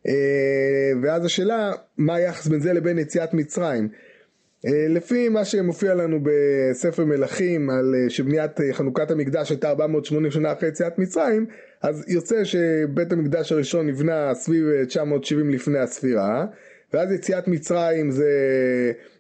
אה, 0.07 0.93
ואז 1.03 1.25
השאלה 1.25 1.73
מה 1.99 2.15
היחס 2.15 2.47
בין 2.47 2.61
זה 2.61 2.73
לבין 2.73 2.99
יציאת 2.99 3.35
מצרים? 3.35 3.89
אה, 4.67 4.87
לפי 4.89 5.29
מה 5.29 5.45
שמופיע 5.45 5.95
לנו 5.95 6.21
בספר 6.23 7.05
מלכים 7.05 7.71
על 7.71 7.95
אה, 7.95 8.11
שבניית 8.11 8.51
חנוכת 8.73 9.11
המקדש 9.11 9.51
הייתה 9.51 9.69
480 9.69 10.31
שנה 10.31 10.53
אחרי 10.53 10.69
יציאת 10.69 10.99
מצרים 10.99 11.47
אז 11.83 12.05
יוצא 12.09 12.45
שבית 12.45 13.13
המקדש 13.13 13.53
הראשון 13.53 13.87
נבנה 13.87 14.35
סביב 14.35 14.85
970 14.85 15.51
לפני 15.51 15.79
הספירה 15.79 16.47
ואז 16.93 17.13
יציאת 17.13 17.49
מצרים 17.49 18.11
זה 18.11 18.31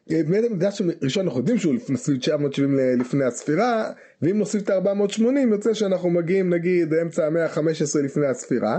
בית 0.08 0.44
המקדש 0.50 0.82
הראשון 1.02 1.24
אנחנו 1.26 1.40
יודעים 1.40 1.58
שהוא 1.58 1.74
סביב 1.96 2.18
970 2.18 2.78
לפני 3.00 3.24
הספירה 3.24 3.92
ואם 4.22 4.38
נוסיף 4.38 4.62
את 4.62 4.70
ה-480 4.70 5.22
יוצא 5.50 5.74
שאנחנו 5.74 6.10
מגיעים 6.10 6.54
נגיד 6.54 6.94
אמצע 6.94 7.26
המאה 7.26 7.44
ה-15 7.44 8.02
לפני 8.04 8.26
הספירה. 8.26 8.78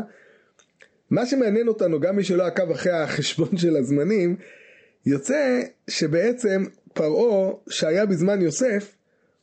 מה 1.09 1.25
שמעניין 1.25 1.67
אותנו, 1.67 1.99
גם 1.99 2.15
מי 2.15 2.23
שלא 2.23 2.45
עקב 2.45 2.71
אחרי 2.71 2.91
החשבון 2.91 3.57
של 3.57 3.75
הזמנים, 3.75 4.35
יוצא 5.05 5.61
שבעצם 5.89 6.63
פרעה 6.93 7.53
שהיה 7.69 8.05
בזמן 8.05 8.41
יוסף, 8.41 8.95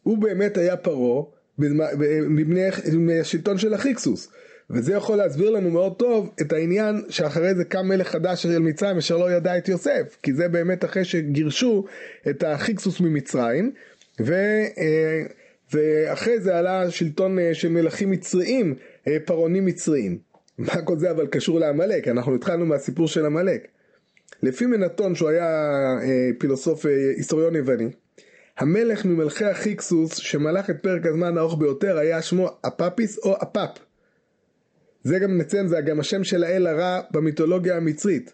הוא 0.03 0.19
באמת 0.19 0.57
היה 0.57 0.77
פרעה 0.77 1.23
מבני 1.59 3.21
השלטון 3.21 3.59
של 3.59 3.75
החיקסוס. 3.75 4.29
וזה 4.71 4.93
יכול 4.93 5.17
להסביר 5.17 5.51
לנו 5.51 5.71
מאוד 5.71 5.97
טוב 5.97 6.31
את 6.41 6.53
העניין 6.53 7.03
שאחרי 7.09 7.55
זה 7.55 7.65
קם 7.65 7.89
מלך 7.89 8.09
חדש 8.09 8.43
של 8.43 8.59
מצרים 8.59 8.97
אשר 8.97 9.17
לא 9.17 9.33
ידע 9.33 9.59
את 9.59 9.69
יוסף 9.69 10.17
כי 10.23 10.33
זה 10.33 10.49
באמת 10.49 10.85
אחרי 10.85 11.05
שגירשו 11.05 11.85
את 12.31 12.43
החיקסוס 12.43 13.01
ממצרים 13.01 13.73
ו... 14.21 14.33
אה, 14.79 15.23
ואחרי 15.73 16.41
זה 16.41 16.59
עלה 16.59 16.91
שלטון 16.91 17.39
אה, 17.39 17.55
של 17.55 17.69
מלכים 17.69 18.11
מצריים, 18.11 18.75
אה, 19.09 19.17
פרעונים 19.25 19.67
מצריים. 19.67 20.19
מה 20.59 20.83
כל 20.83 20.99
זה 20.99 21.11
אבל 21.11 21.27
קשור 21.27 21.61
לעמלק? 21.61 22.09
אנחנו 22.09 22.35
התחלנו 22.35 22.67
מהסיפור 22.67 23.09
של 23.09 23.27
עמלק. 23.27 23.69
לפי 24.43 24.67
מנתון 24.67 25.15
שהוא 25.15 25.29
היה 25.29 25.71
פילוסוף 26.39 26.87
היסטוריון 27.17 27.57
יווני, 27.57 27.89
המלך 28.59 29.05
ממלכי 29.05 29.45
החיקסוס 29.45 30.15
שמלך 30.15 30.71
את 30.71 30.77
פרק 30.83 31.07
הזמן 31.07 31.39
הארוך 31.39 31.59
ביותר 31.59 31.99
היה 31.99 32.23
שמו 32.23 32.49
אפפיס 32.67 33.19
או 33.19 33.37
אפאפ. 33.43 33.71
זה 35.05 35.19
גם 35.19 35.39
נציין, 35.39 35.69
זה 35.69 35.81
גם 35.81 36.01
השם 36.01 36.25
של 36.25 36.45
האל 36.45 36.67
הרע 36.67 37.01
במיתולוגיה 37.11 37.77
המצרית. 37.77 38.33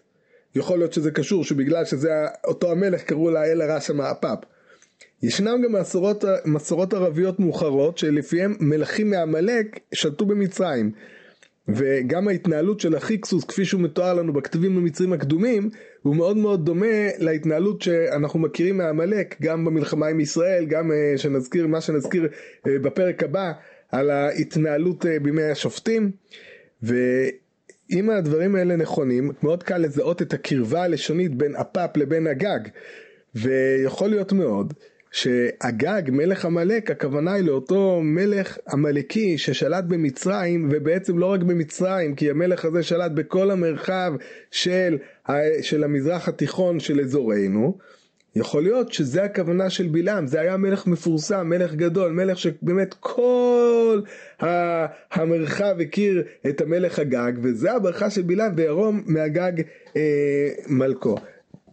יכול 0.55 0.77
להיות 0.77 0.93
שזה 0.93 1.11
קשור 1.11 1.43
שבגלל 1.43 1.85
שזה 1.85 2.09
אותו 2.47 2.71
המלך 2.71 3.03
קראו 3.03 3.31
לאל 3.31 3.61
הרע 3.61 3.81
שם 3.81 4.01
אפאפ. 4.01 4.39
ישנם 5.23 5.61
גם 5.63 5.71
מסורות, 5.81 6.23
מסורות 6.45 6.93
ערביות 6.93 7.39
מאוחרות 7.39 7.97
שלפיהם 7.97 8.55
מלכים 8.59 9.09
מעמלק 9.09 9.79
שלטו 9.93 10.25
במצרים 10.25 10.91
וגם 11.67 12.27
ההתנהלות 12.27 12.79
של 12.79 12.95
החיקסוס 12.95 13.43
כפי 13.43 13.65
שהוא 13.65 13.81
מתואר 13.81 14.13
לנו 14.13 14.33
בכתבים 14.33 14.77
המצרים 14.77 15.13
הקדומים 15.13 15.69
הוא 16.01 16.15
מאוד 16.15 16.37
מאוד 16.37 16.65
דומה 16.65 17.07
להתנהלות 17.19 17.81
שאנחנו 17.81 18.39
מכירים 18.39 18.77
מעמלק 18.77 19.35
גם 19.41 19.65
במלחמה 19.65 20.07
עם 20.07 20.19
ישראל 20.19 20.65
גם 20.65 20.91
אה, 20.91 21.17
שנזכיר 21.17 21.67
מה 21.67 21.81
שנזכיר 21.81 22.27
אה, 22.67 22.79
בפרק 22.79 23.23
הבא 23.23 23.51
על 23.91 24.09
ההתנהלות 24.09 25.05
אה, 25.05 25.19
בימי 25.19 25.43
השופטים 25.43 26.11
ואם 26.83 28.09
הדברים 28.09 28.55
האלה 28.55 28.75
נכונים 28.75 29.31
מאוד 29.43 29.63
קל 29.63 29.77
לזהות 29.77 30.21
את 30.21 30.33
הקרבה 30.33 30.83
הלשונית 30.83 31.35
בין 31.35 31.55
אפאפ 31.55 31.97
לבין 31.97 32.27
הגג. 32.27 32.59
ויכול 33.35 34.09
להיות 34.09 34.33
מאוד 34.33 34.73
שאגג 35.11 36.01
מלך 36.07 36.45
עמלק 36.45 36.91
הכוונה 36.91 37.33
היא 37.33 37.43
לאותו 37.43 38.01
מלך 38.03 38.57
עמלקי 38.71 39.37
ששלט 39.37 39.83
במצרים 39.83 40.69
ובעצם 40.71 41.17
לא 41.17 41.25
רק 41.25 41.43
במצרים 41.43 42.15
כי 42.15 42.29
המלך 42.29 42.65
הזה 42.65 42.83
שלט 42.83 43.11
בכל 43.11 43.51
המרחב 43.51 44.13
של, 44.51 44.97
של 45.61 45.83
המזרח 45.83 46.27
התיכון 46.27 46.79
של 46.79 46.99
אזורנו 46.99 47.77
יכול 48.35 48.63
להיות 48.63 48.93
שזה 48.93 49.23
הכוונה 49.23 49.69
של 49.69 49.87
בלעם, 49.87 50.27
זה 50.27 50.41
היה 50.41 50.57
מלך 50.57 50.87
מפורסם, 50.87 51.47
מלך 51.49 51.73
גדול, 51.73 52.11
מלך 52.11 52.37
שבאמת 52.37 52.95
כל 52.99 54.01
המרחב 55.11 55.75
הכיר 55.81 56.23
את 56.49 56.61
המלך 56.61 56.99
הגג, 56.99 57.31
וזה 57.41 57.73
הברכה 57.73 58.09
של 58.09 58.21
בלעם, 58.21 58.51
וירום 58.55 59.03
מהגג 59.05 59.51
אה, 59.95 60.49
מלכו. 60.67 61.15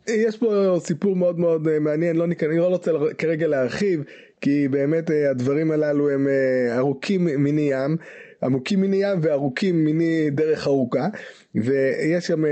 יש 0.08 0.36
פה 0.36 0.76
סיפור 0.80 1.16
מאוד 1.16 1.38
מאוד 1.38 1.68
אה, 1.68 1.78
מעניין, 1.78 2.16
לא 2.16 2.26
ניכנס, 2.26 2.50
אני 2.50 2.58
לא 2.58 2.66
רוצה 2.68 2.92
כרגע 3.18 3.46
להרחיב, 3.46 4.02
כי 4.40 4.68
באמת 4.68 5.10
אה, 5.10 5.30
הדברים 5.30 5.70
הללו 5.70 6.10
הם 6.10 6.28
אה, 6.28 6.78
ארוכים 6.78 7.24
מיני 7.24 7.70
ים, 7.72 7.96
עמוקים 8.42 8.80
מיני 8.80 8.96
ים 8.96 9.18
וארוכים 9.22 9.84
מיני 9.84 10.30
דרך 10.30 10.66
ארוכה, 10.66 11.08
ויש 11.54 12.26
שם 12.26 12.42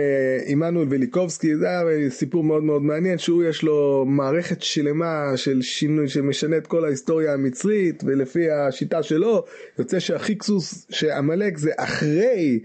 עמנואל 0.46 0.86
וליקובסקי, 0.90 1.56
זה 1.56 1.68
היה 1.68 2.10
סיפור 2.10 2.44
מאוד 2.44 2.62
מאוד 2.62 2.82
מעניין, 2.82 3.18
שהוא 3.18 3.44
יש 3.44 3.62
לו 3.62 4.04
מערכת 4.06 4.62
שלמה 4.62 5.32
של 5.36 5.62
שינוי 5.62 6.08
שמשנה 6.08 6.56
את 6.56 6.66
כל 6.66 6.84
ההיסטוריה 6.84 7.32
המצרית, 7.32 8.02
ולפי 8.06 8.50
השיטה 8.50 9.02
שלו, 9.02 9.44
יוצא 9.78 9.98
שהחיקסוס, 9.98 10.86
שעמלק 10.90 11.58
זה 11.58 11.70
אחרי, 11.76 12.60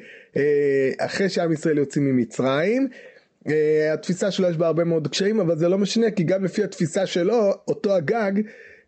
אחרי 0.98 1.30
שעם 1.30 1.52
ישראל 1.52 1.78
יוצאים 1.78 2.06
ממצרים, 2.06 2.88
Uh, 3.48 3.52
התפיסה 3.94 4.32
שלו 4.32 4.50
יש 4.50 4.58
בה 4.58 4.68
הרבה 4.68 4.84
מאוד 4.84 5.08
קשיים 5.08 5.40
אבל 5.40 5.58
זה 5.58 5.70
לא 5.70 5.78
משנה 5.78 6.12
כי 6.12 6.24
גם 6.24 6.44
לפי 6.44 6.64
התפיסה 6.64 7.06
שלו 7.06 7.52
אותו 7.68 7.96
הגג 7.96 8.32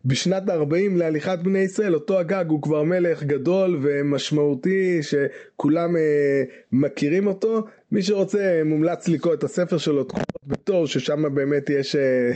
בשנת 0.04 0.50
40 0.50 0.96
להליכת 0.96 1.38
בני 1.42 1.58
ישראל, 1.58 1.94
אותו 1.94 2.18
הגג 2.18 2.44
הוא 2.48 2.62
כבר 2.62 2.82
מלך 2.82 3.22
גדול 3.22 3.78
ומשמעותי 3.82 5.00
שכולם 5.02 5.96
אה, 5.96 6.42
מכירים 6.72 7.26
אותו. 7.26 7.66
מי 7.92 8.02
שרוצה 8.02 8.62
מומלץ 8.64 9.08
לקרוא 9.08 9.34
את 9.34 9.44
הספר 9.44 9.78
שלו, 9.78 10.04
תקופות 10.04 10.42
בתור, 10.46 10.86
ששם 10.86 11.34
באמת 11.34 11.70
יש 11.70 11.96
אה, 11.96 12.30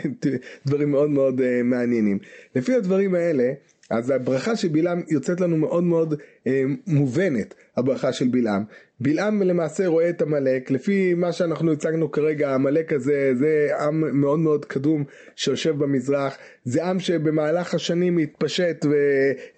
דברים 0.67 0.91
מאוד 0.91 1.11
מאוד 1.11 1.41
אה, 1.41 1.63
מעניינים. 1.65 2.19
לפי 2.57 2.75
הדברים 2.75 3.15
האלה, 3.15 3.53
אז 3.91 4.11
הברכה 4.11 4.57
של 4.57 4.69
בלעם 4.69 5.03
יוצאת 5.09 5.41
לנו 5.41 5.57
מאוד 5.57 5.85
מאוד 5.85 6.15
אה, 6.47 6.63
מובנת, 6.87 7.55
הברכה 7.77 8.13
של 8.13 8.29
בלעם. 8.29 8.65
בלעם 9.01 9.43
למעשה 9.43 9.87
רואה 9.87 10.09
את 10.09 10.23
עמלק, 10.23 10.71
לפי 10.71 11.15
מה 11.15 11.33
שאנחנו 11.33 11.73
הצגנו 11.73 12.11
כרגע, 12.11 12.55
עמלק 12.55 12.93
הזה 12.93 13.33
זה 13.35 13.69
עם 13.81 14.21
מאוד 14.21 14.39
מאוד 14.39 14.65
קדום 14.65 15.05
שיושב 15.37 15.79
במזרח, 15.79 16.39
זה 16.65 16.85
עם 16.85 17.01
שבמהלך 17.01 17.75
השנים 17.75 18.19
התפשט 18.19 18.87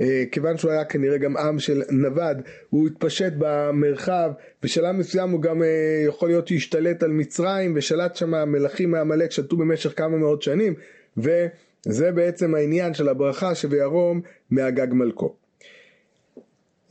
וכיוון 0.01 0.57
שהוא 0.57 0.71
היה 0.71 0.85
כנראה 0.85 1.19
גם 1.19 1.37
עם 1.37 1.59
של 1.59 1.83
נווד, 1.91 2.43
הוא 2.71 2.87
התפשט 2.87 3.33
במרחב, 3.39 4.31
בשלב 4.63 4.97
מסוים 4.97 5.31
הוא 5.31 5.43
גם 5.43 5.63
אה, 5.63 5.69
יכול 6.07 6.29
להיות 6.29 6.49
שהשתלט 6.49 7.03
על 7.03 7.11
מצרים 7.11 7.73
ושלט 7.77 8.17
שם 8.17 8.53
מלכים 8.53 8.91
מעמלק, 8.91 9.31
שלטו 9.31 9.57
במשך 9.57 9.93
כמה 9.97 10.17
מאות 10.17 10.43
שנים 10.43 10.75
וזה 11.17 12.13
בעצם 12.13 12.55
העניין 12.55 12.95
של 12.95 13.09
הברכה 13.09 13.55
שבירום 13.55 14.21
מהגג 14.51 14.93
מלכו. 14.93 15.35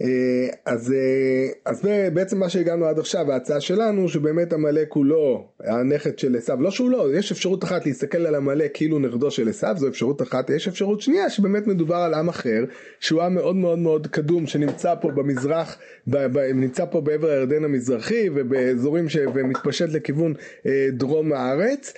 אה, 0.01 0.47
אז, 0.65 0.93
אה, 0.93 1.47
אז 1.65 1.87
בעצם 2.13 2.39
מה 2.39 2.49
שהגענו 2.49 2.85
עד 2.85 2.99
עכשיו, 2.99 3.31
ההצעה 3.31 3.61
שלנו 3.61 4.09
שבאמת 4.09 4.53
עמלק 4.53 4.93
הוא 4.93 5.05
לא 5.05 5.45
הנכד 5.59 6.19
של 6.19 6.35
עשיו, 6.35 6.61
לא 6.61 6.71
שהוא 6.71 6.89
לא, 6.89 7.15
יש 7.15 7.31
אפשרות 7.31 7.63
אחת 7.63 7.85
להסתכל 7.85 8.17
על 8.17 8.35
עמלק 8.35 8.71
כאילו 8.73 8.99
נכדו 8.99 9.31
של 9.31 9.49
עשיו, 9.49 9.75
זו 9.77 9.87
אפשרות 9.87 10.21
אחת, 10.21 10.49
יש 10.49 10.67
אפשרות 10.67 11.01
שנייה 11.01 11.29
שבאמת 11.29 11.67
מדובר 11.67 11.95
על 11.95 12.13
עם 12.13 12.29
אחר, 12.29 12.63
שהוא 12.99 13.21
עם 13.21 13.33
מאוד 13.33 13.55
מאוד 13.55 13.79
מאוד 13.79 14.07
קדום 14.07 14.47
שנמצא 14.47 14.95
פה 15.01 15.11
במזרח, 15.11 15.77
ב, 16.07 16.17
ב, 16.17 16.37
נמצא 16.37 16.85
פה 16.85 17.01
בעבר 17.01 17.29
הירדן 17.29 17.63
המזרחי 17.63 18.29
ובאזורים 18.35 19.09
ש, 19.09 19.17
ומתפשט 19.33 19.89
לכיוון 19.89 20.33
אה, 20.65 20.87
דרום 20.91 21.33
הארץ. 21.33 21.93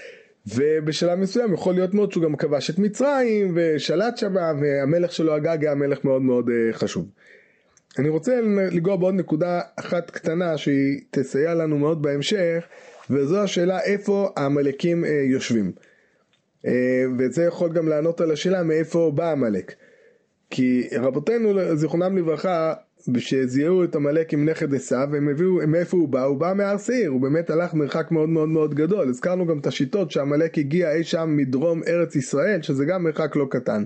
ובשלב 0.55 1.19
מסוים 1.19 1.53
יכול 1.53 1.73
להיות 1.73 1.93
מאוד 1.93 2.11
שהוא 2.11 2.23
גם 2.23 2.35
כבש 2.35 2.69
את 2.69 2.79
מצרים 2.79 3.51
ושלט 3.55 4.17
שם 4.17 4.35
והמלך 4.35 5.11
שלו 5.11 5.33
הגג 5.33 5.65
היה 5.65 5.75
מלך 5.75 6.05
מאוד 6.05 6.21
מאוד 6.21 6.49
חשוב. 6.71 7.05
אני 7.99 8.09
רוצה 8.09 8.41
לגוע 8.71 8.95
בעוד 8.95 9.13
נקודה 9.13 9.61
אחת 9.75 10.11
קטנה 10.11 10.57
שהיא 10.57 11.01
תסייע 11.11 11.53
לנו 11.53 11.77
מאוד 11.77 12.01
בהמשך 12.01 12.63
וזו 13.09 13.39
השאלה 13.43 13.81
איפה 13.81 14.29
העמלקים 14.35 15.05
אה, 15.05 15.09
יושבים. 15.09 15.71
אה, 16.67 17.03
וזה 17.19 17.43
יכול 17.43 17.73
גם 17.73 17.87
לענות 17.87 18.21
על 18.21 18.31
השאלה 18.31 18.63
מאיפה 18.63 19.11
בא 19.15 19.31
עמלק 19.31 19.73
כי 20.49 20.87
רבותינו 20.99 21.75
זיכרונם 21.75 22.17
לברכה 22.17 22.73
שזיהו 23.17 23.83
את 23.83 23.95
עמלק 23.95 24.33
עם 24.33 24.49
נכד 24.49 24.75
עשיו 24.75 25.15
הם 25.15 25.29
הביאו 25.29 25.67
מאיפה 25.67 25.97
הוא 25.97 26.09
בא? 26.09 26.23
הוא 26.23 26.37
בא 26.37 26.53
מהר 26.55 26.77
שעיר 26.77 27.09
הוא 27.09 27.21
באמת 27.21 27.49
הלך 27.49 27.73
מרחק 27.73 28.11
מאוד 28.11 28.29
מאוד 28.29 28.49
מאוד 28.49 28.75
גדול. 28.75 29.09
הזכרנו 29.09 29.45
גם 29.45 29.59
את 29.59 29.67
השיטות 29.67 30.11
שעמלק 30.11 30.57
הגיע 30.57 30.91
אי 30.91 31.03
שם 31.03 31.33
מדרום 31.37 31.81
ארץ 31.87 32.15
ישראל 32.15 32.61
שזה 32.61 32.85
גם 32.85 33.03
מרחק 33.03 33.35
לא 33.35 33.47
קטן 33.49 33.83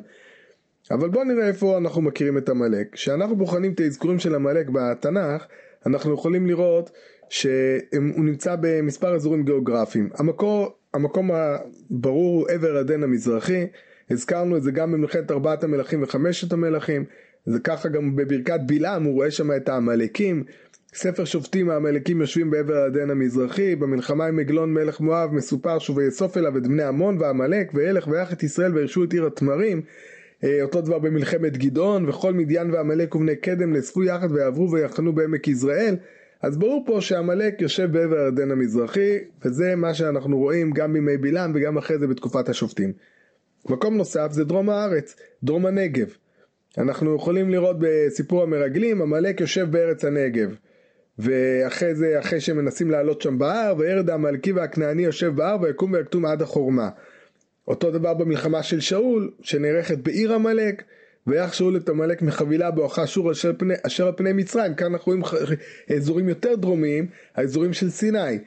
אבל 0.92 1.10
בואו 1.10 1.24
נראה 1.24 1.48
איפה 1.48 1.77
אנחנו 1.77 2.01
מכירים 2.01 2.38
את 2.38 2.50
עמלק. 2.50 2.88
כשאנחנו 2.92 3.36
בוחנים 3.36 3.72
את 3.72 3.80
האזכורים 3.80 4.20
של 4.20 4.36
עמלק 4.36 4.70
בתנ"ך, 4.70 5.46
אנחנו 5.86 6.13
יכולים 6.13 6.48
לראות 6.48 6.92
שהוא 7.30 8.25
נמצא 8.25 8.56
במספר 8.62 9.16
אזורים 9.16 9.44
גיאוגרפיים. 9.44 10.09
המקור, 10.14 10.77
המקום 10.94 11.31
הברור 11.31 12.40
הוא 12.40 12.50
עבר 12.50 12.77
הדן 12.77 13.03
המזרחי, 13.03 13.68
הזכרנו 14.12 14.57
את 14.57 14.64
זה 14.64 14.72
גם 14.72 14.92
במלחמת 14.92 15.31
ארבעת 15.31 15.64
המלכים 15.64 16.03
וחמשת 16.03 16.53
המלכים, 16.53 17.05
זה 17.46 17.59
ככה 17.59 17.90
גם 17.90 18.16
בברכת 18.16 18.59
בלעם, 18.66 19.03
הוא 19.03 19.14
רואה 19.14 19.31
שם 19.31 19.51
את 19.51 19.70
העמלקים. 19.70 20.44
ספר 20.94 21.25
שופטים 21.25 21.70
העמלקים 21.70 22.22
יושבים 22.22 22.51
בעבר 22.51 22.77
הדן 22.77 23.09
המזרחי, 23.09 23.75
במלחמה 23.75 24.25
עם 24.25 24.40
עגלון 24.40 24.74
מלך 24.74 25.00
מואב 25.00 25.33
מסופר 25.33 25.79
שויאסוף 25.79 26.38
אליו 26.38 26.57
את 26.57 26.68
בני 26.68 26.83
עמון 26.83 27.18
ועמלק, 27.22 27.72
וילך 27.74 28.07
ויח 28.07 28.33
את 28.33 28.44
ישראל 28.44 28.74
וירשו 28.74 29.03
את 29.03 29.14
עיר 29.14 29.25
התמרים. 29.25 29.81
אה, 30.43 30.61
אותו 30.61 30.81
דבר 30.81 31.00
במלחמת 31.00 31.57
גדעון, 31.57 32.09
וכל 32.09 32.33
מדיין 32.33 32.71
ועמלק 32.71 33.15
ובני 33.15 33.35
קדם 33.35 33.74
נאספו 33.74 34.03
יחד 34.03 34.31
ויעברו 34.31 34.71
ויחנו 34.71 35.13
בעמק 35.13 35.48
יזרעאל. 35.48 35.95
אז 36.41 36.57
ברור 36.57 36.83
פה 36.85 37.01
שעמלק 37.01 37.61
יושב 37.61 37.91
בעבר 37.91 38.17
הירדן 38.17 38.51
המזרחי, 38.51 39.17
וזה 39.45 39.75
מה 39.75 39.93
שאנחנו 39.93 40.37
רואים 40.37 40.71
גם 40.71 40.93
בימי 40.93 41.17
בלעם 41.17 41.51
וגם 41.55 41.77
אחרי 41.77 42.00
זה 42.00 42.07
בתקופת 42.07 42.50
השופטים. 42.50 42.93
מקום 43.69 43.98
נוסף 43.98 44.27
זה 44.31 44.43
דרום 44.43 44.69
הארץ, 44.69 45.15
דרום 45.43 45.65
הנגב. 45.65 46.07
אנחנו 46.77 47.15
יכולים 47.15 47.50
לראות 47.50 47.77
בסיפור 47.79 48.43
המרגלים, 48.43 49.01
עמלק 49.01 49.41
יושב 49.41 49.71
בארץ 49.71 50.05
הנגב. 50.05 50.55
ואחרי 51.19 51.95
זה, 51.95 52.19
אחרי 52.19 52.41
שמנסים 52.41 52.91
לעלות 52.91 53.21
שם 53.21 53.37
בהר, 53.37 53.75
וירד 53.77 54.09
העמלקי 54.09 54.51
והכנעני 54.51 55.05
יושב 55.05 55.35
בהר 55.35 55.61
ויקום 55.61 55.93
ויקטום 55.93 56.25
עד 56.25 56.41
החורמה. 56.41 56.89
אותו 57.68 57.92
דבר 57.92 58.14
במלחמה 58.14 58.64
של 58.64 58.80
שאול, 58.80 59.32
שנערכת 59.42 59.98
בעיר 59.98 60.34
עמלק, 60.34 60.84
ויח 61.28 61.54
שאול 61.54 61.78
את 61.78 61.90
עמלק 61.90 62.22
מחבילה 62.22 62.72
בואכה 62.72 63.08
שור 63.08 63.32
אשר, 63.32 63.51
פני, 63.58 63.74
אשר 63.88 64.08
על 64.08 64.14
פני 64.18 64.34
מצרים, 64.34 64.74
כאן 64.74 64.92
אנחנו 64.92 65.12
רואים 65.12 65.24
אזורים 65.96 66.30
יותר 66.30 66.56
דרומיים, 66.56 67.08
האזורים 67.36 67.74
של 67.74 67.90
סיני. 67.90 68.38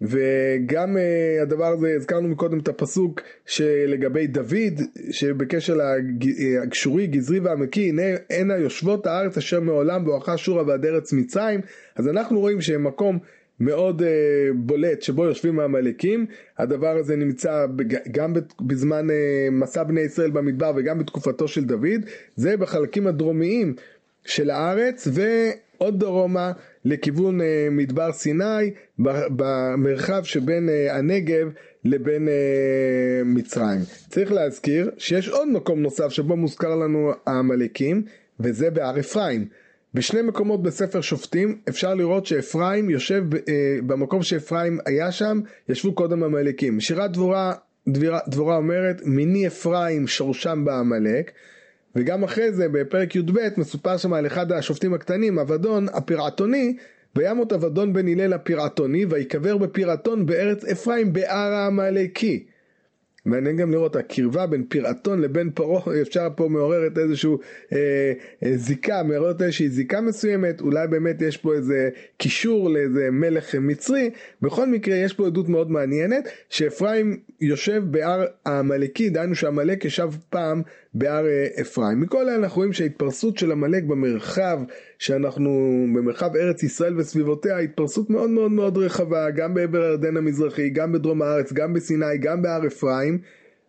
וגם 0.00 0.96
uh, 0.96 1.42
הדבר 1.42 1.66
הזה, 1.66 1.94
הזכרנו 1.96 2.28
מקודם 2.28 2.58
את 2.58 2.68
הפסוק 2.68 3.20
שלגבי 3.46 4.26
דוד, 4.26 4.80
שבקשר 5.10 5.76
לגשורי, 5.76 7.06
גזרי 7.06 7.40
ועמקי, 7.40 7.88
הנה 7.88 8.02
הנה 8.30 8.56
יושבות 8.56 9.06
הארץ 9.06 9.36
אשר 9.36 9.60
מעולם 9.60 10.04
בואכה 10.04 10.36
שורה 10.36 10.66
ועד 10.66 10.86
ארץ 10.86 11.12
מצרים, 11.12 11.60
אז 11.96 12.08
אנחנו 12.08 12.40
רואים 12.40 12.60
שמקום 12.60 13.18
מאוד 13.60 14.02
uh, 14.02 14.04
בולט 14.54 15.02
שבו 15.02 15.24
יושבים 15.24 15.60
העמלקים, 15.60 16.26
הדבר 16.58 16.96
הזה 16.96 17.16
נמצא 17.16 17.66
גם 18.10 18.32
בזמן 18.60 19.06
uh, 19.10 19.12
מסע 19.52 19.82
בני 19.82 20.00
ישראל 20.00 20.30
במדבר 20.30 20.72
וגם 20.76 20.98
בתקופתו 20.98 21.48
של 21.48 21.64
דוד, 21.64 22.00
זה 22.36 22.56
בחלקים 22.56 23.06
הדרומיים 23.06 23.74
של 24.24 24.50
הארץ 24.50 25.08
ועוד 25.12 26.00
דרומה 26.00 26.52
לכיוון 26.84 27.40
uh, 27.40 27.44
מדבר 27.70 28.12
סיני 28.12 28.70
במרחב 29.28 30.22
שבין 30.24 30.68
uh, 30.68 30.92
הנגב 30.92 31.52
לבין 31.84 32.28
uh, 32.28 32.30
מצרים. 33.24 33.80
צריך 34.08 34.32
להזכיר 34.32 34.90
שיש 34.98 35.28
עוד 35.28 35.48
מקום 35.48 35.82
נוסף 35.82 36.08
שבו 36.08 36.36
מוזכר 36.36 36.76
לנו 36.76 37.12
העמלקים 37.26 38.02
וזה 38.40 38.70
בהר 38.70 39.00
אפרים. 39.00 39.48
בשני 39.94 40.22
מקומות 40.22 40.62
בספר 40.62 41.00
שופטים 41.00 41.58
אפשר 41.68 41.94
לראות 41.94 42.26
שאפרים 42.26 42.90
יושב 42.90 43.22
אה, 43.34 43.78
במקום 43.86 44.22
שאפרים 44.22 44.78
היה 44.86 45.12
שם, 45.12 45.40
ישבו 45.68 45.94
קודם 45.94 46.22
עמלקים. 46.22 46.80
שירת 46.80 47.12
דבורה, 47.12 47.54
דבורה, 47.88 48.20
דבורה 48.28 48.56
אומרת, 48.56 49.02
מיני 49.04 49.46
אפרים 49.46 50.06
שורשם 50.06 50.64
בעמלק, 50.64 51.30
וגם 51.96 52.24
אחרי 52.24 52.52
זה 52.52 52.68
בפרק 52.68 53.16
י"ב 53.16 53.38
מסופר 53.56 53.96
שם 53.96 54.12
על 54.12 54.26
אחד 54.26 54.52
השופטים 54.52 54.94
הקטנים, 54.94 55.38
אבדון 55.38 55.86
הפירעתוני, 55.92 56.76
וימות 57.16 57.52
אבדון 57.52 57.92
בן 57.92 58.08
הלל 58.08 58.32
הפירעתוני, 58.32 59.04
ויקבר 59.10 59.56
בפירעתון 59.56 60.26
בארץ 60.26 60.64
אפרים 60.64 61.12
בהר 61.12 61.52
העמלקי. 61.52 62.44
מעניין 63.28 63.56
גם 63.56 63.70
לראות 63.70 63.96
הקרבה 63.96 64.46
בין 64.46 64.64
פירעתון 64.68 65.20
לבין 65.20 65.50
פרעה, 65.50 65.82
אפשר 66.02 66.28
פה 66.36 66.48
מעוררת 66.48 66.98
איזושהי 66.98 67.30
אה, 67.72 68.12
אה, 68.44 68.56
זיקה, 68.56 69.02
מעוררת 69.02 69.42
איזושהי 69.42 69.68
זיקה 69.68 70.00
מסוימת, 70.00 70.60
אולי 70.60 70.88
באמת 70.88 71.22
יש 71.22 71.36
פה 71.36 71.54
איזה 71.54 71.88
קישור 72.16 72.70
לאיזה 72.70 73.08
מלך 73.12 73.54
מצרי, 73.54 74.10
בכל 74.42 74.66
מקרה 74.66 74.96
יש 74.96 75.12
פה 75.12 75.26
עדות 75.26 75.48
מאוד 75.48 75.70
מעניינת, 75.70 76.28
שאפרים 76.48 77.20
יושב 77.40 77.82
בהר 77.90 78.24
העמלקי, 78.46 79.10
דהיינו 79.10 79.34
שעמלק 79.34 79.84
ישב 79.84 80.10
פעם 80.30 80.62
בהר 80.98 81.26
אה, 81.26 81.46
אפרים. 81.60 82.00
מכל 82.00 82.28
אנחנו 82.28 82.56
רואים 82.56 82.72
שההתפרסות 82.72 83.38
של 83.38 83.52
עמלק 83.52 83.84
במרחב 83.84 84.60
שאנחנו, 84.98 85.50
במרחב 85.94 86.36
ארץ 86.36 86.62
ישראל 86.62 86.98
וסביבותיה, 86.98 87.58
התפרסות 87.58 88.10
מאוד 88.10 88.30
מאוד 88.30 88.50
מאוד 88.50 88.78
רחבה, 88.78 89.30
גם 89.30 89.54
בעבר 89.54 89.82
הירדן 89.82 90.16
המזרחי, 90.16 90.70
גם 90.70 90.92
בדרום 90.92 91.22
הארץ, 91.22 91.52
גם 91.52 91.72
בסיני, 91.74 92.18
גם 92.20 92.42
בהר 92.42 92.66
אפרים, 92.66 93.18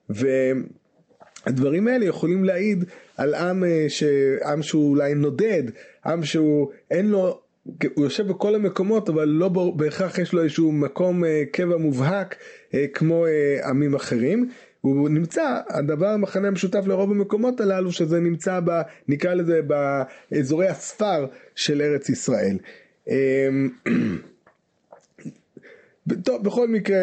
והדברים 0.10 1.88
האלה 1.88 2.06
יכולים 2.06 2.44
להעיד 2.44 2.86
על 3.18 3.34
עם, 3.34 3.64
אה, 3.64 3.86
ש... 3.88 4.04
עם 4.46 4.62
שהוא 4.62 4.90
אולי 4.90 5.14
נודד, 5.14 5.64
עם 6.06 6.24
שהוא 6.24 6.72
אין 6.92 7.10
לו 7.10 7.42
הוא 7.96 8.06
יושב 8.06 8.28
בכל 8.28 8.56
המקומות 8.56 9.10
אבל 9.10 9.28
לא 9.28 9.50
בהכרח 9.76 10.20
יש 10.20 10.34
לו 10.34 10.44
איזשהו 10.44 10.72
מקום 10.72 11.26
אה, 11.26 11.44
קבע 11.52 11.78
מובהק 11.78 12.36
כמו 12.94 13.26
עמים 13.70 13.96
אחרים 13.96 14.50
הוא 14.82 15.10
נמצא, 15.10 15.60
הדבר 15.70 16.08
המחנה 16.08 16.48
המשותף 16.48 16.88
לרוב 16.88 17.12
המקומות 17.12 17.62
הללו 17.62 17.92
שזה 17.92 18.20
נמצא 18.20 18.60
ב, 18.66 18.82
נקרא 19.08 19.34
לזה 19.34 19.62
באזורי 19.62 20.68
הספר 20.68 21.26
של 21.56 21.82
ארץ 21.82 22.10
ישראל. 22.10 22.58
אמ, 23.08 23.70
טוב, 26.24 26.44
בכל 26.44 26.68
מקרה, 26.68 26.98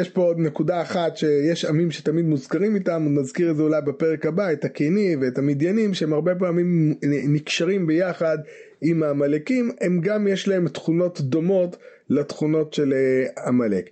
יש 0.00 0.08
פה 0.08 0.22
עוד 0.22 0.38
נקודה 0.38 0.82
אחת 0.82 1.16
שיש 1.16 1.64
עמים 1.64 1.90
שתמיד 1.90 2.24
מוזכרים 2.24 2.74
איתם, 2.74 3.06
נזכיר 3.08 3.50
את 3.50 3.56
זה 3.56 3.62
אולי 3.62 3.82
בפרק 3.82 4.26
הבא, 4.26 4.52
את 4.52 4.64
הקיני 4.64 5.16
ואת 5.20 5.38
המדיינים, 5.38 5.94
שהם 5.94 6.12
הרבה 6.12 6.34
פעמים 6.34 6.94
נקשרים 7.02 7.86
ביחד 7.86 8.38
עם 8.80 9.02
העמלקים, 9.02 9.70
הם 9.80 10.00
גם 10.00 10.28
יש 10.28 10.48
להם 10.48 10.68
תכונות 10.68 11.20
דומות 11.20 11.76
לתכונות 12.10 12.74
של 12.74 12.92
אה, 12.92 13.46
עמלק. 13.46 13.90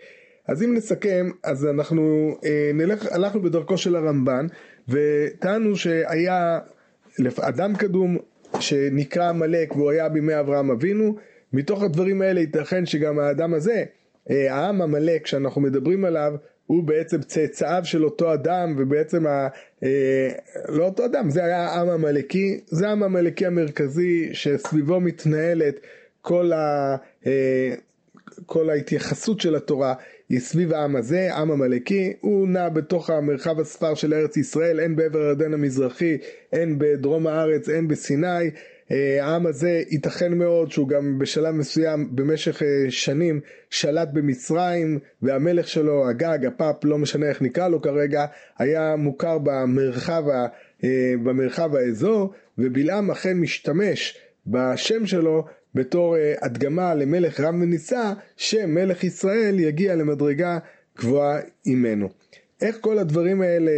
אז 0.49 0.63
אם 0.63 0.75
נסכם, 0.75 1.31
אז 1.43 1.67
אנחנו 1.67 2.37
אה, 2.45 2.71
נלך, 2.75 3.07
הלכנו 3.13 3.43
בדרכו 3.43 3.79
של 3.79 3.97
הרמב"ן, 3.97 4.47
וטענו 4.89 5.77
שהיה 5.77 6.59
אדם 7.41 7.77
קדום 7.77 8.19
שנקרא 8.61 9.29
עמלק 9.29 9.77
והוא 9.77 9.91
היה 9.91 10.09
בימי 10.09 10.41
אברהם 10.41 10.71
אבינו, 10.71 11.17
מתוך 11.53 11.83
הדברים 11.83 12.23
האלה 12.23 12.41
ייתכן 12.41 12.87
שגם 12.87 13.19
האדם 13.19 13.55
הזה 13.55 13.85
אה, 14.31 14.55
העם 14.55 14.83
עמלק 14.83 15.27
שאנחנו 15.27 15.61
מדברים 15.61 16.05
עליו 16.05 16.35
הוא 16.67 16.85
בעצם 16.85 17.23
צאצאיו 17.23 17.81
של 17.85 18.05
אותו 18.05 18.35
אדם 18.35 18.75
ובעצם 18.79 19.27
ה... 19.27 19.49
אה, 19.83 20.29
לא 20.69 20.85
אותו 20.85 21.05
אדם, 21.05 21.31
זה 21.31 21.45
היה 21.45 21.67
העם 21.67 21.89
עמלקי, 21.89 22.61
זה 22.67 22.89
העם 22.89 23.03
עמלקי 23.03 23.47
המרכזי 23.47 24.29
שסביבו 24.33 25.01
מתנהלת 25.01 25.81
כל, 26.23 26.53
ה, 26.53 26.97
אה, 27.27 27.75
כל 28.47 28.71
ההתייחסות 28.71 29.41
של 29.41 29.55
התורה 29.55 29.95
היא 30.29 30.41
סביב 30.41 30.73
העם 30.73 30.97
הזה, 30.97 31.35
עם 31.35 31.51
עמלקי, 31.51 32.13
הוא 32.21 32.49
נע 32.49 32.69
בתוך 32.69 33.11
המרחב 33.11 33.61
הספר 33.61 33.95
של 33.95 34.15
ארץ 34.15 34.37
ישראל, 34.37 34.81
הן 34.81 34.97
בעבר 34.97 35.19
הירדן 35.19 35.55
המזרחי, 35.55 36.19
הן 36.53 36.75
בדרום 36.79 37.27
הארץ, 37.27 37.69
הן 37.69 37.89
בסיני, 37.89 38.51
אה, 38.91 39.25
העם 39.25 39.47
הזה 39.47 39.83
ייתכן 39.91 40.35
מאוד 40.35 40.73
שהוא 40.73 40.89
גם 40.89 41.19
בשלב 41.19 41.55
מסוים 41.55 42.09
במשך 42.17 42.63
אה, 42.63 42.91
שנים 42.91 43.41
שלט 43.71 44.09
במצרים 44.13 44.99
והמלך 45.23 45.69
שלו, 45.69 46.09
הגג, 46.09 46.39
הפאפ, 46.47 46.85
לא 46.85 46.99
משנה 46.99 47.29
איך 47.29 47.43
נקרא 47.43 47.69
לו 47.69 47.83
כרגע, 47.83 48.27
היה 48.59 48.97
מוכר 48.97 49.39
במרחב, 49.39 50.23
אה, 50.85 51.15
במרחב 51.23 51.75
האזור 51.75 52.33
ובלעם 52.59 53.11
אכן 53.11 53.37
משתמש 53.37 54.19
בשם 54.47 55.07
שלו 55.07 55.45
בתור 55.77 56.17
הדגמה 56.43 56.95
למלך 56.95 57.41
רם 57.41 57.63
ונישא 57.63 58.13
שמלך 58.37 59.05
ישראל 59.05 59.61
יגיע 59.61 59.95
למדרגה 59.95 60.59
גבוהה 60.99 61.41
ממנו. 61.67 62.09
איך 62.63 62.77
כל 62.81 62.99
הדברים 62.99 63.43
האלה 63.43 63.73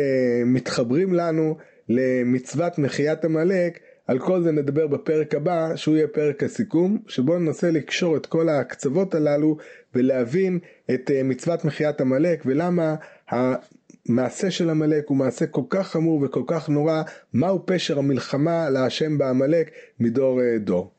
מתחברים 0.46 1.14
לנו 1.14 1.56
למצוות 1.88 2.78
מחיית 2.78 3.24
עמלק 3.24 3.78
על 4.06 4.18
כל 4.18 4.42
זה 4.42 4.52
נדבר 4.52 4.86
בפרק 4.86 5.34
הבא, 5.34 5.76
שהוא 5.76 5.96
יהיה 5.96 6.08
פרק 6.08 6.42
הסיכום, 6.42 6.98
שבו 7.08 7.38
ננסה 7.38 7.70
לקשור 7.70 8.16
את 8.16 8.26
כל 8.26 8.48
הקצוות 8.48 9.14
הללו 9.14 9.56
ולהבין 9.94 10.58
את 10.94 11.10
אה, 11.10 11.22
מצוות 11.22 11.64
מחיית 11.64 12.00
עמלק 12.00 12.42
ולמה 12.46 12.94
המעשה 13.28 14.50
של 14.50 14.70
עמלק 14.70 15.08
הוא 15.08 15.16
מעשה 15.16 15.46
כל 15.46 15.62
כך 15.68 15.88
חמור 15.88 16.22
וכל 16.22 16.42
כך 16.46 16.68
נורא, 16.68 17.02
מהו 17.32 17.66
פשר 17.66 17.98
המלחמה 17.98 18.70
להשם 18.70 19.18
בעמלק 19.18 19.70
מדור 20.00 20.40
אה, 20.40 20.58
דור. 20.58 20.90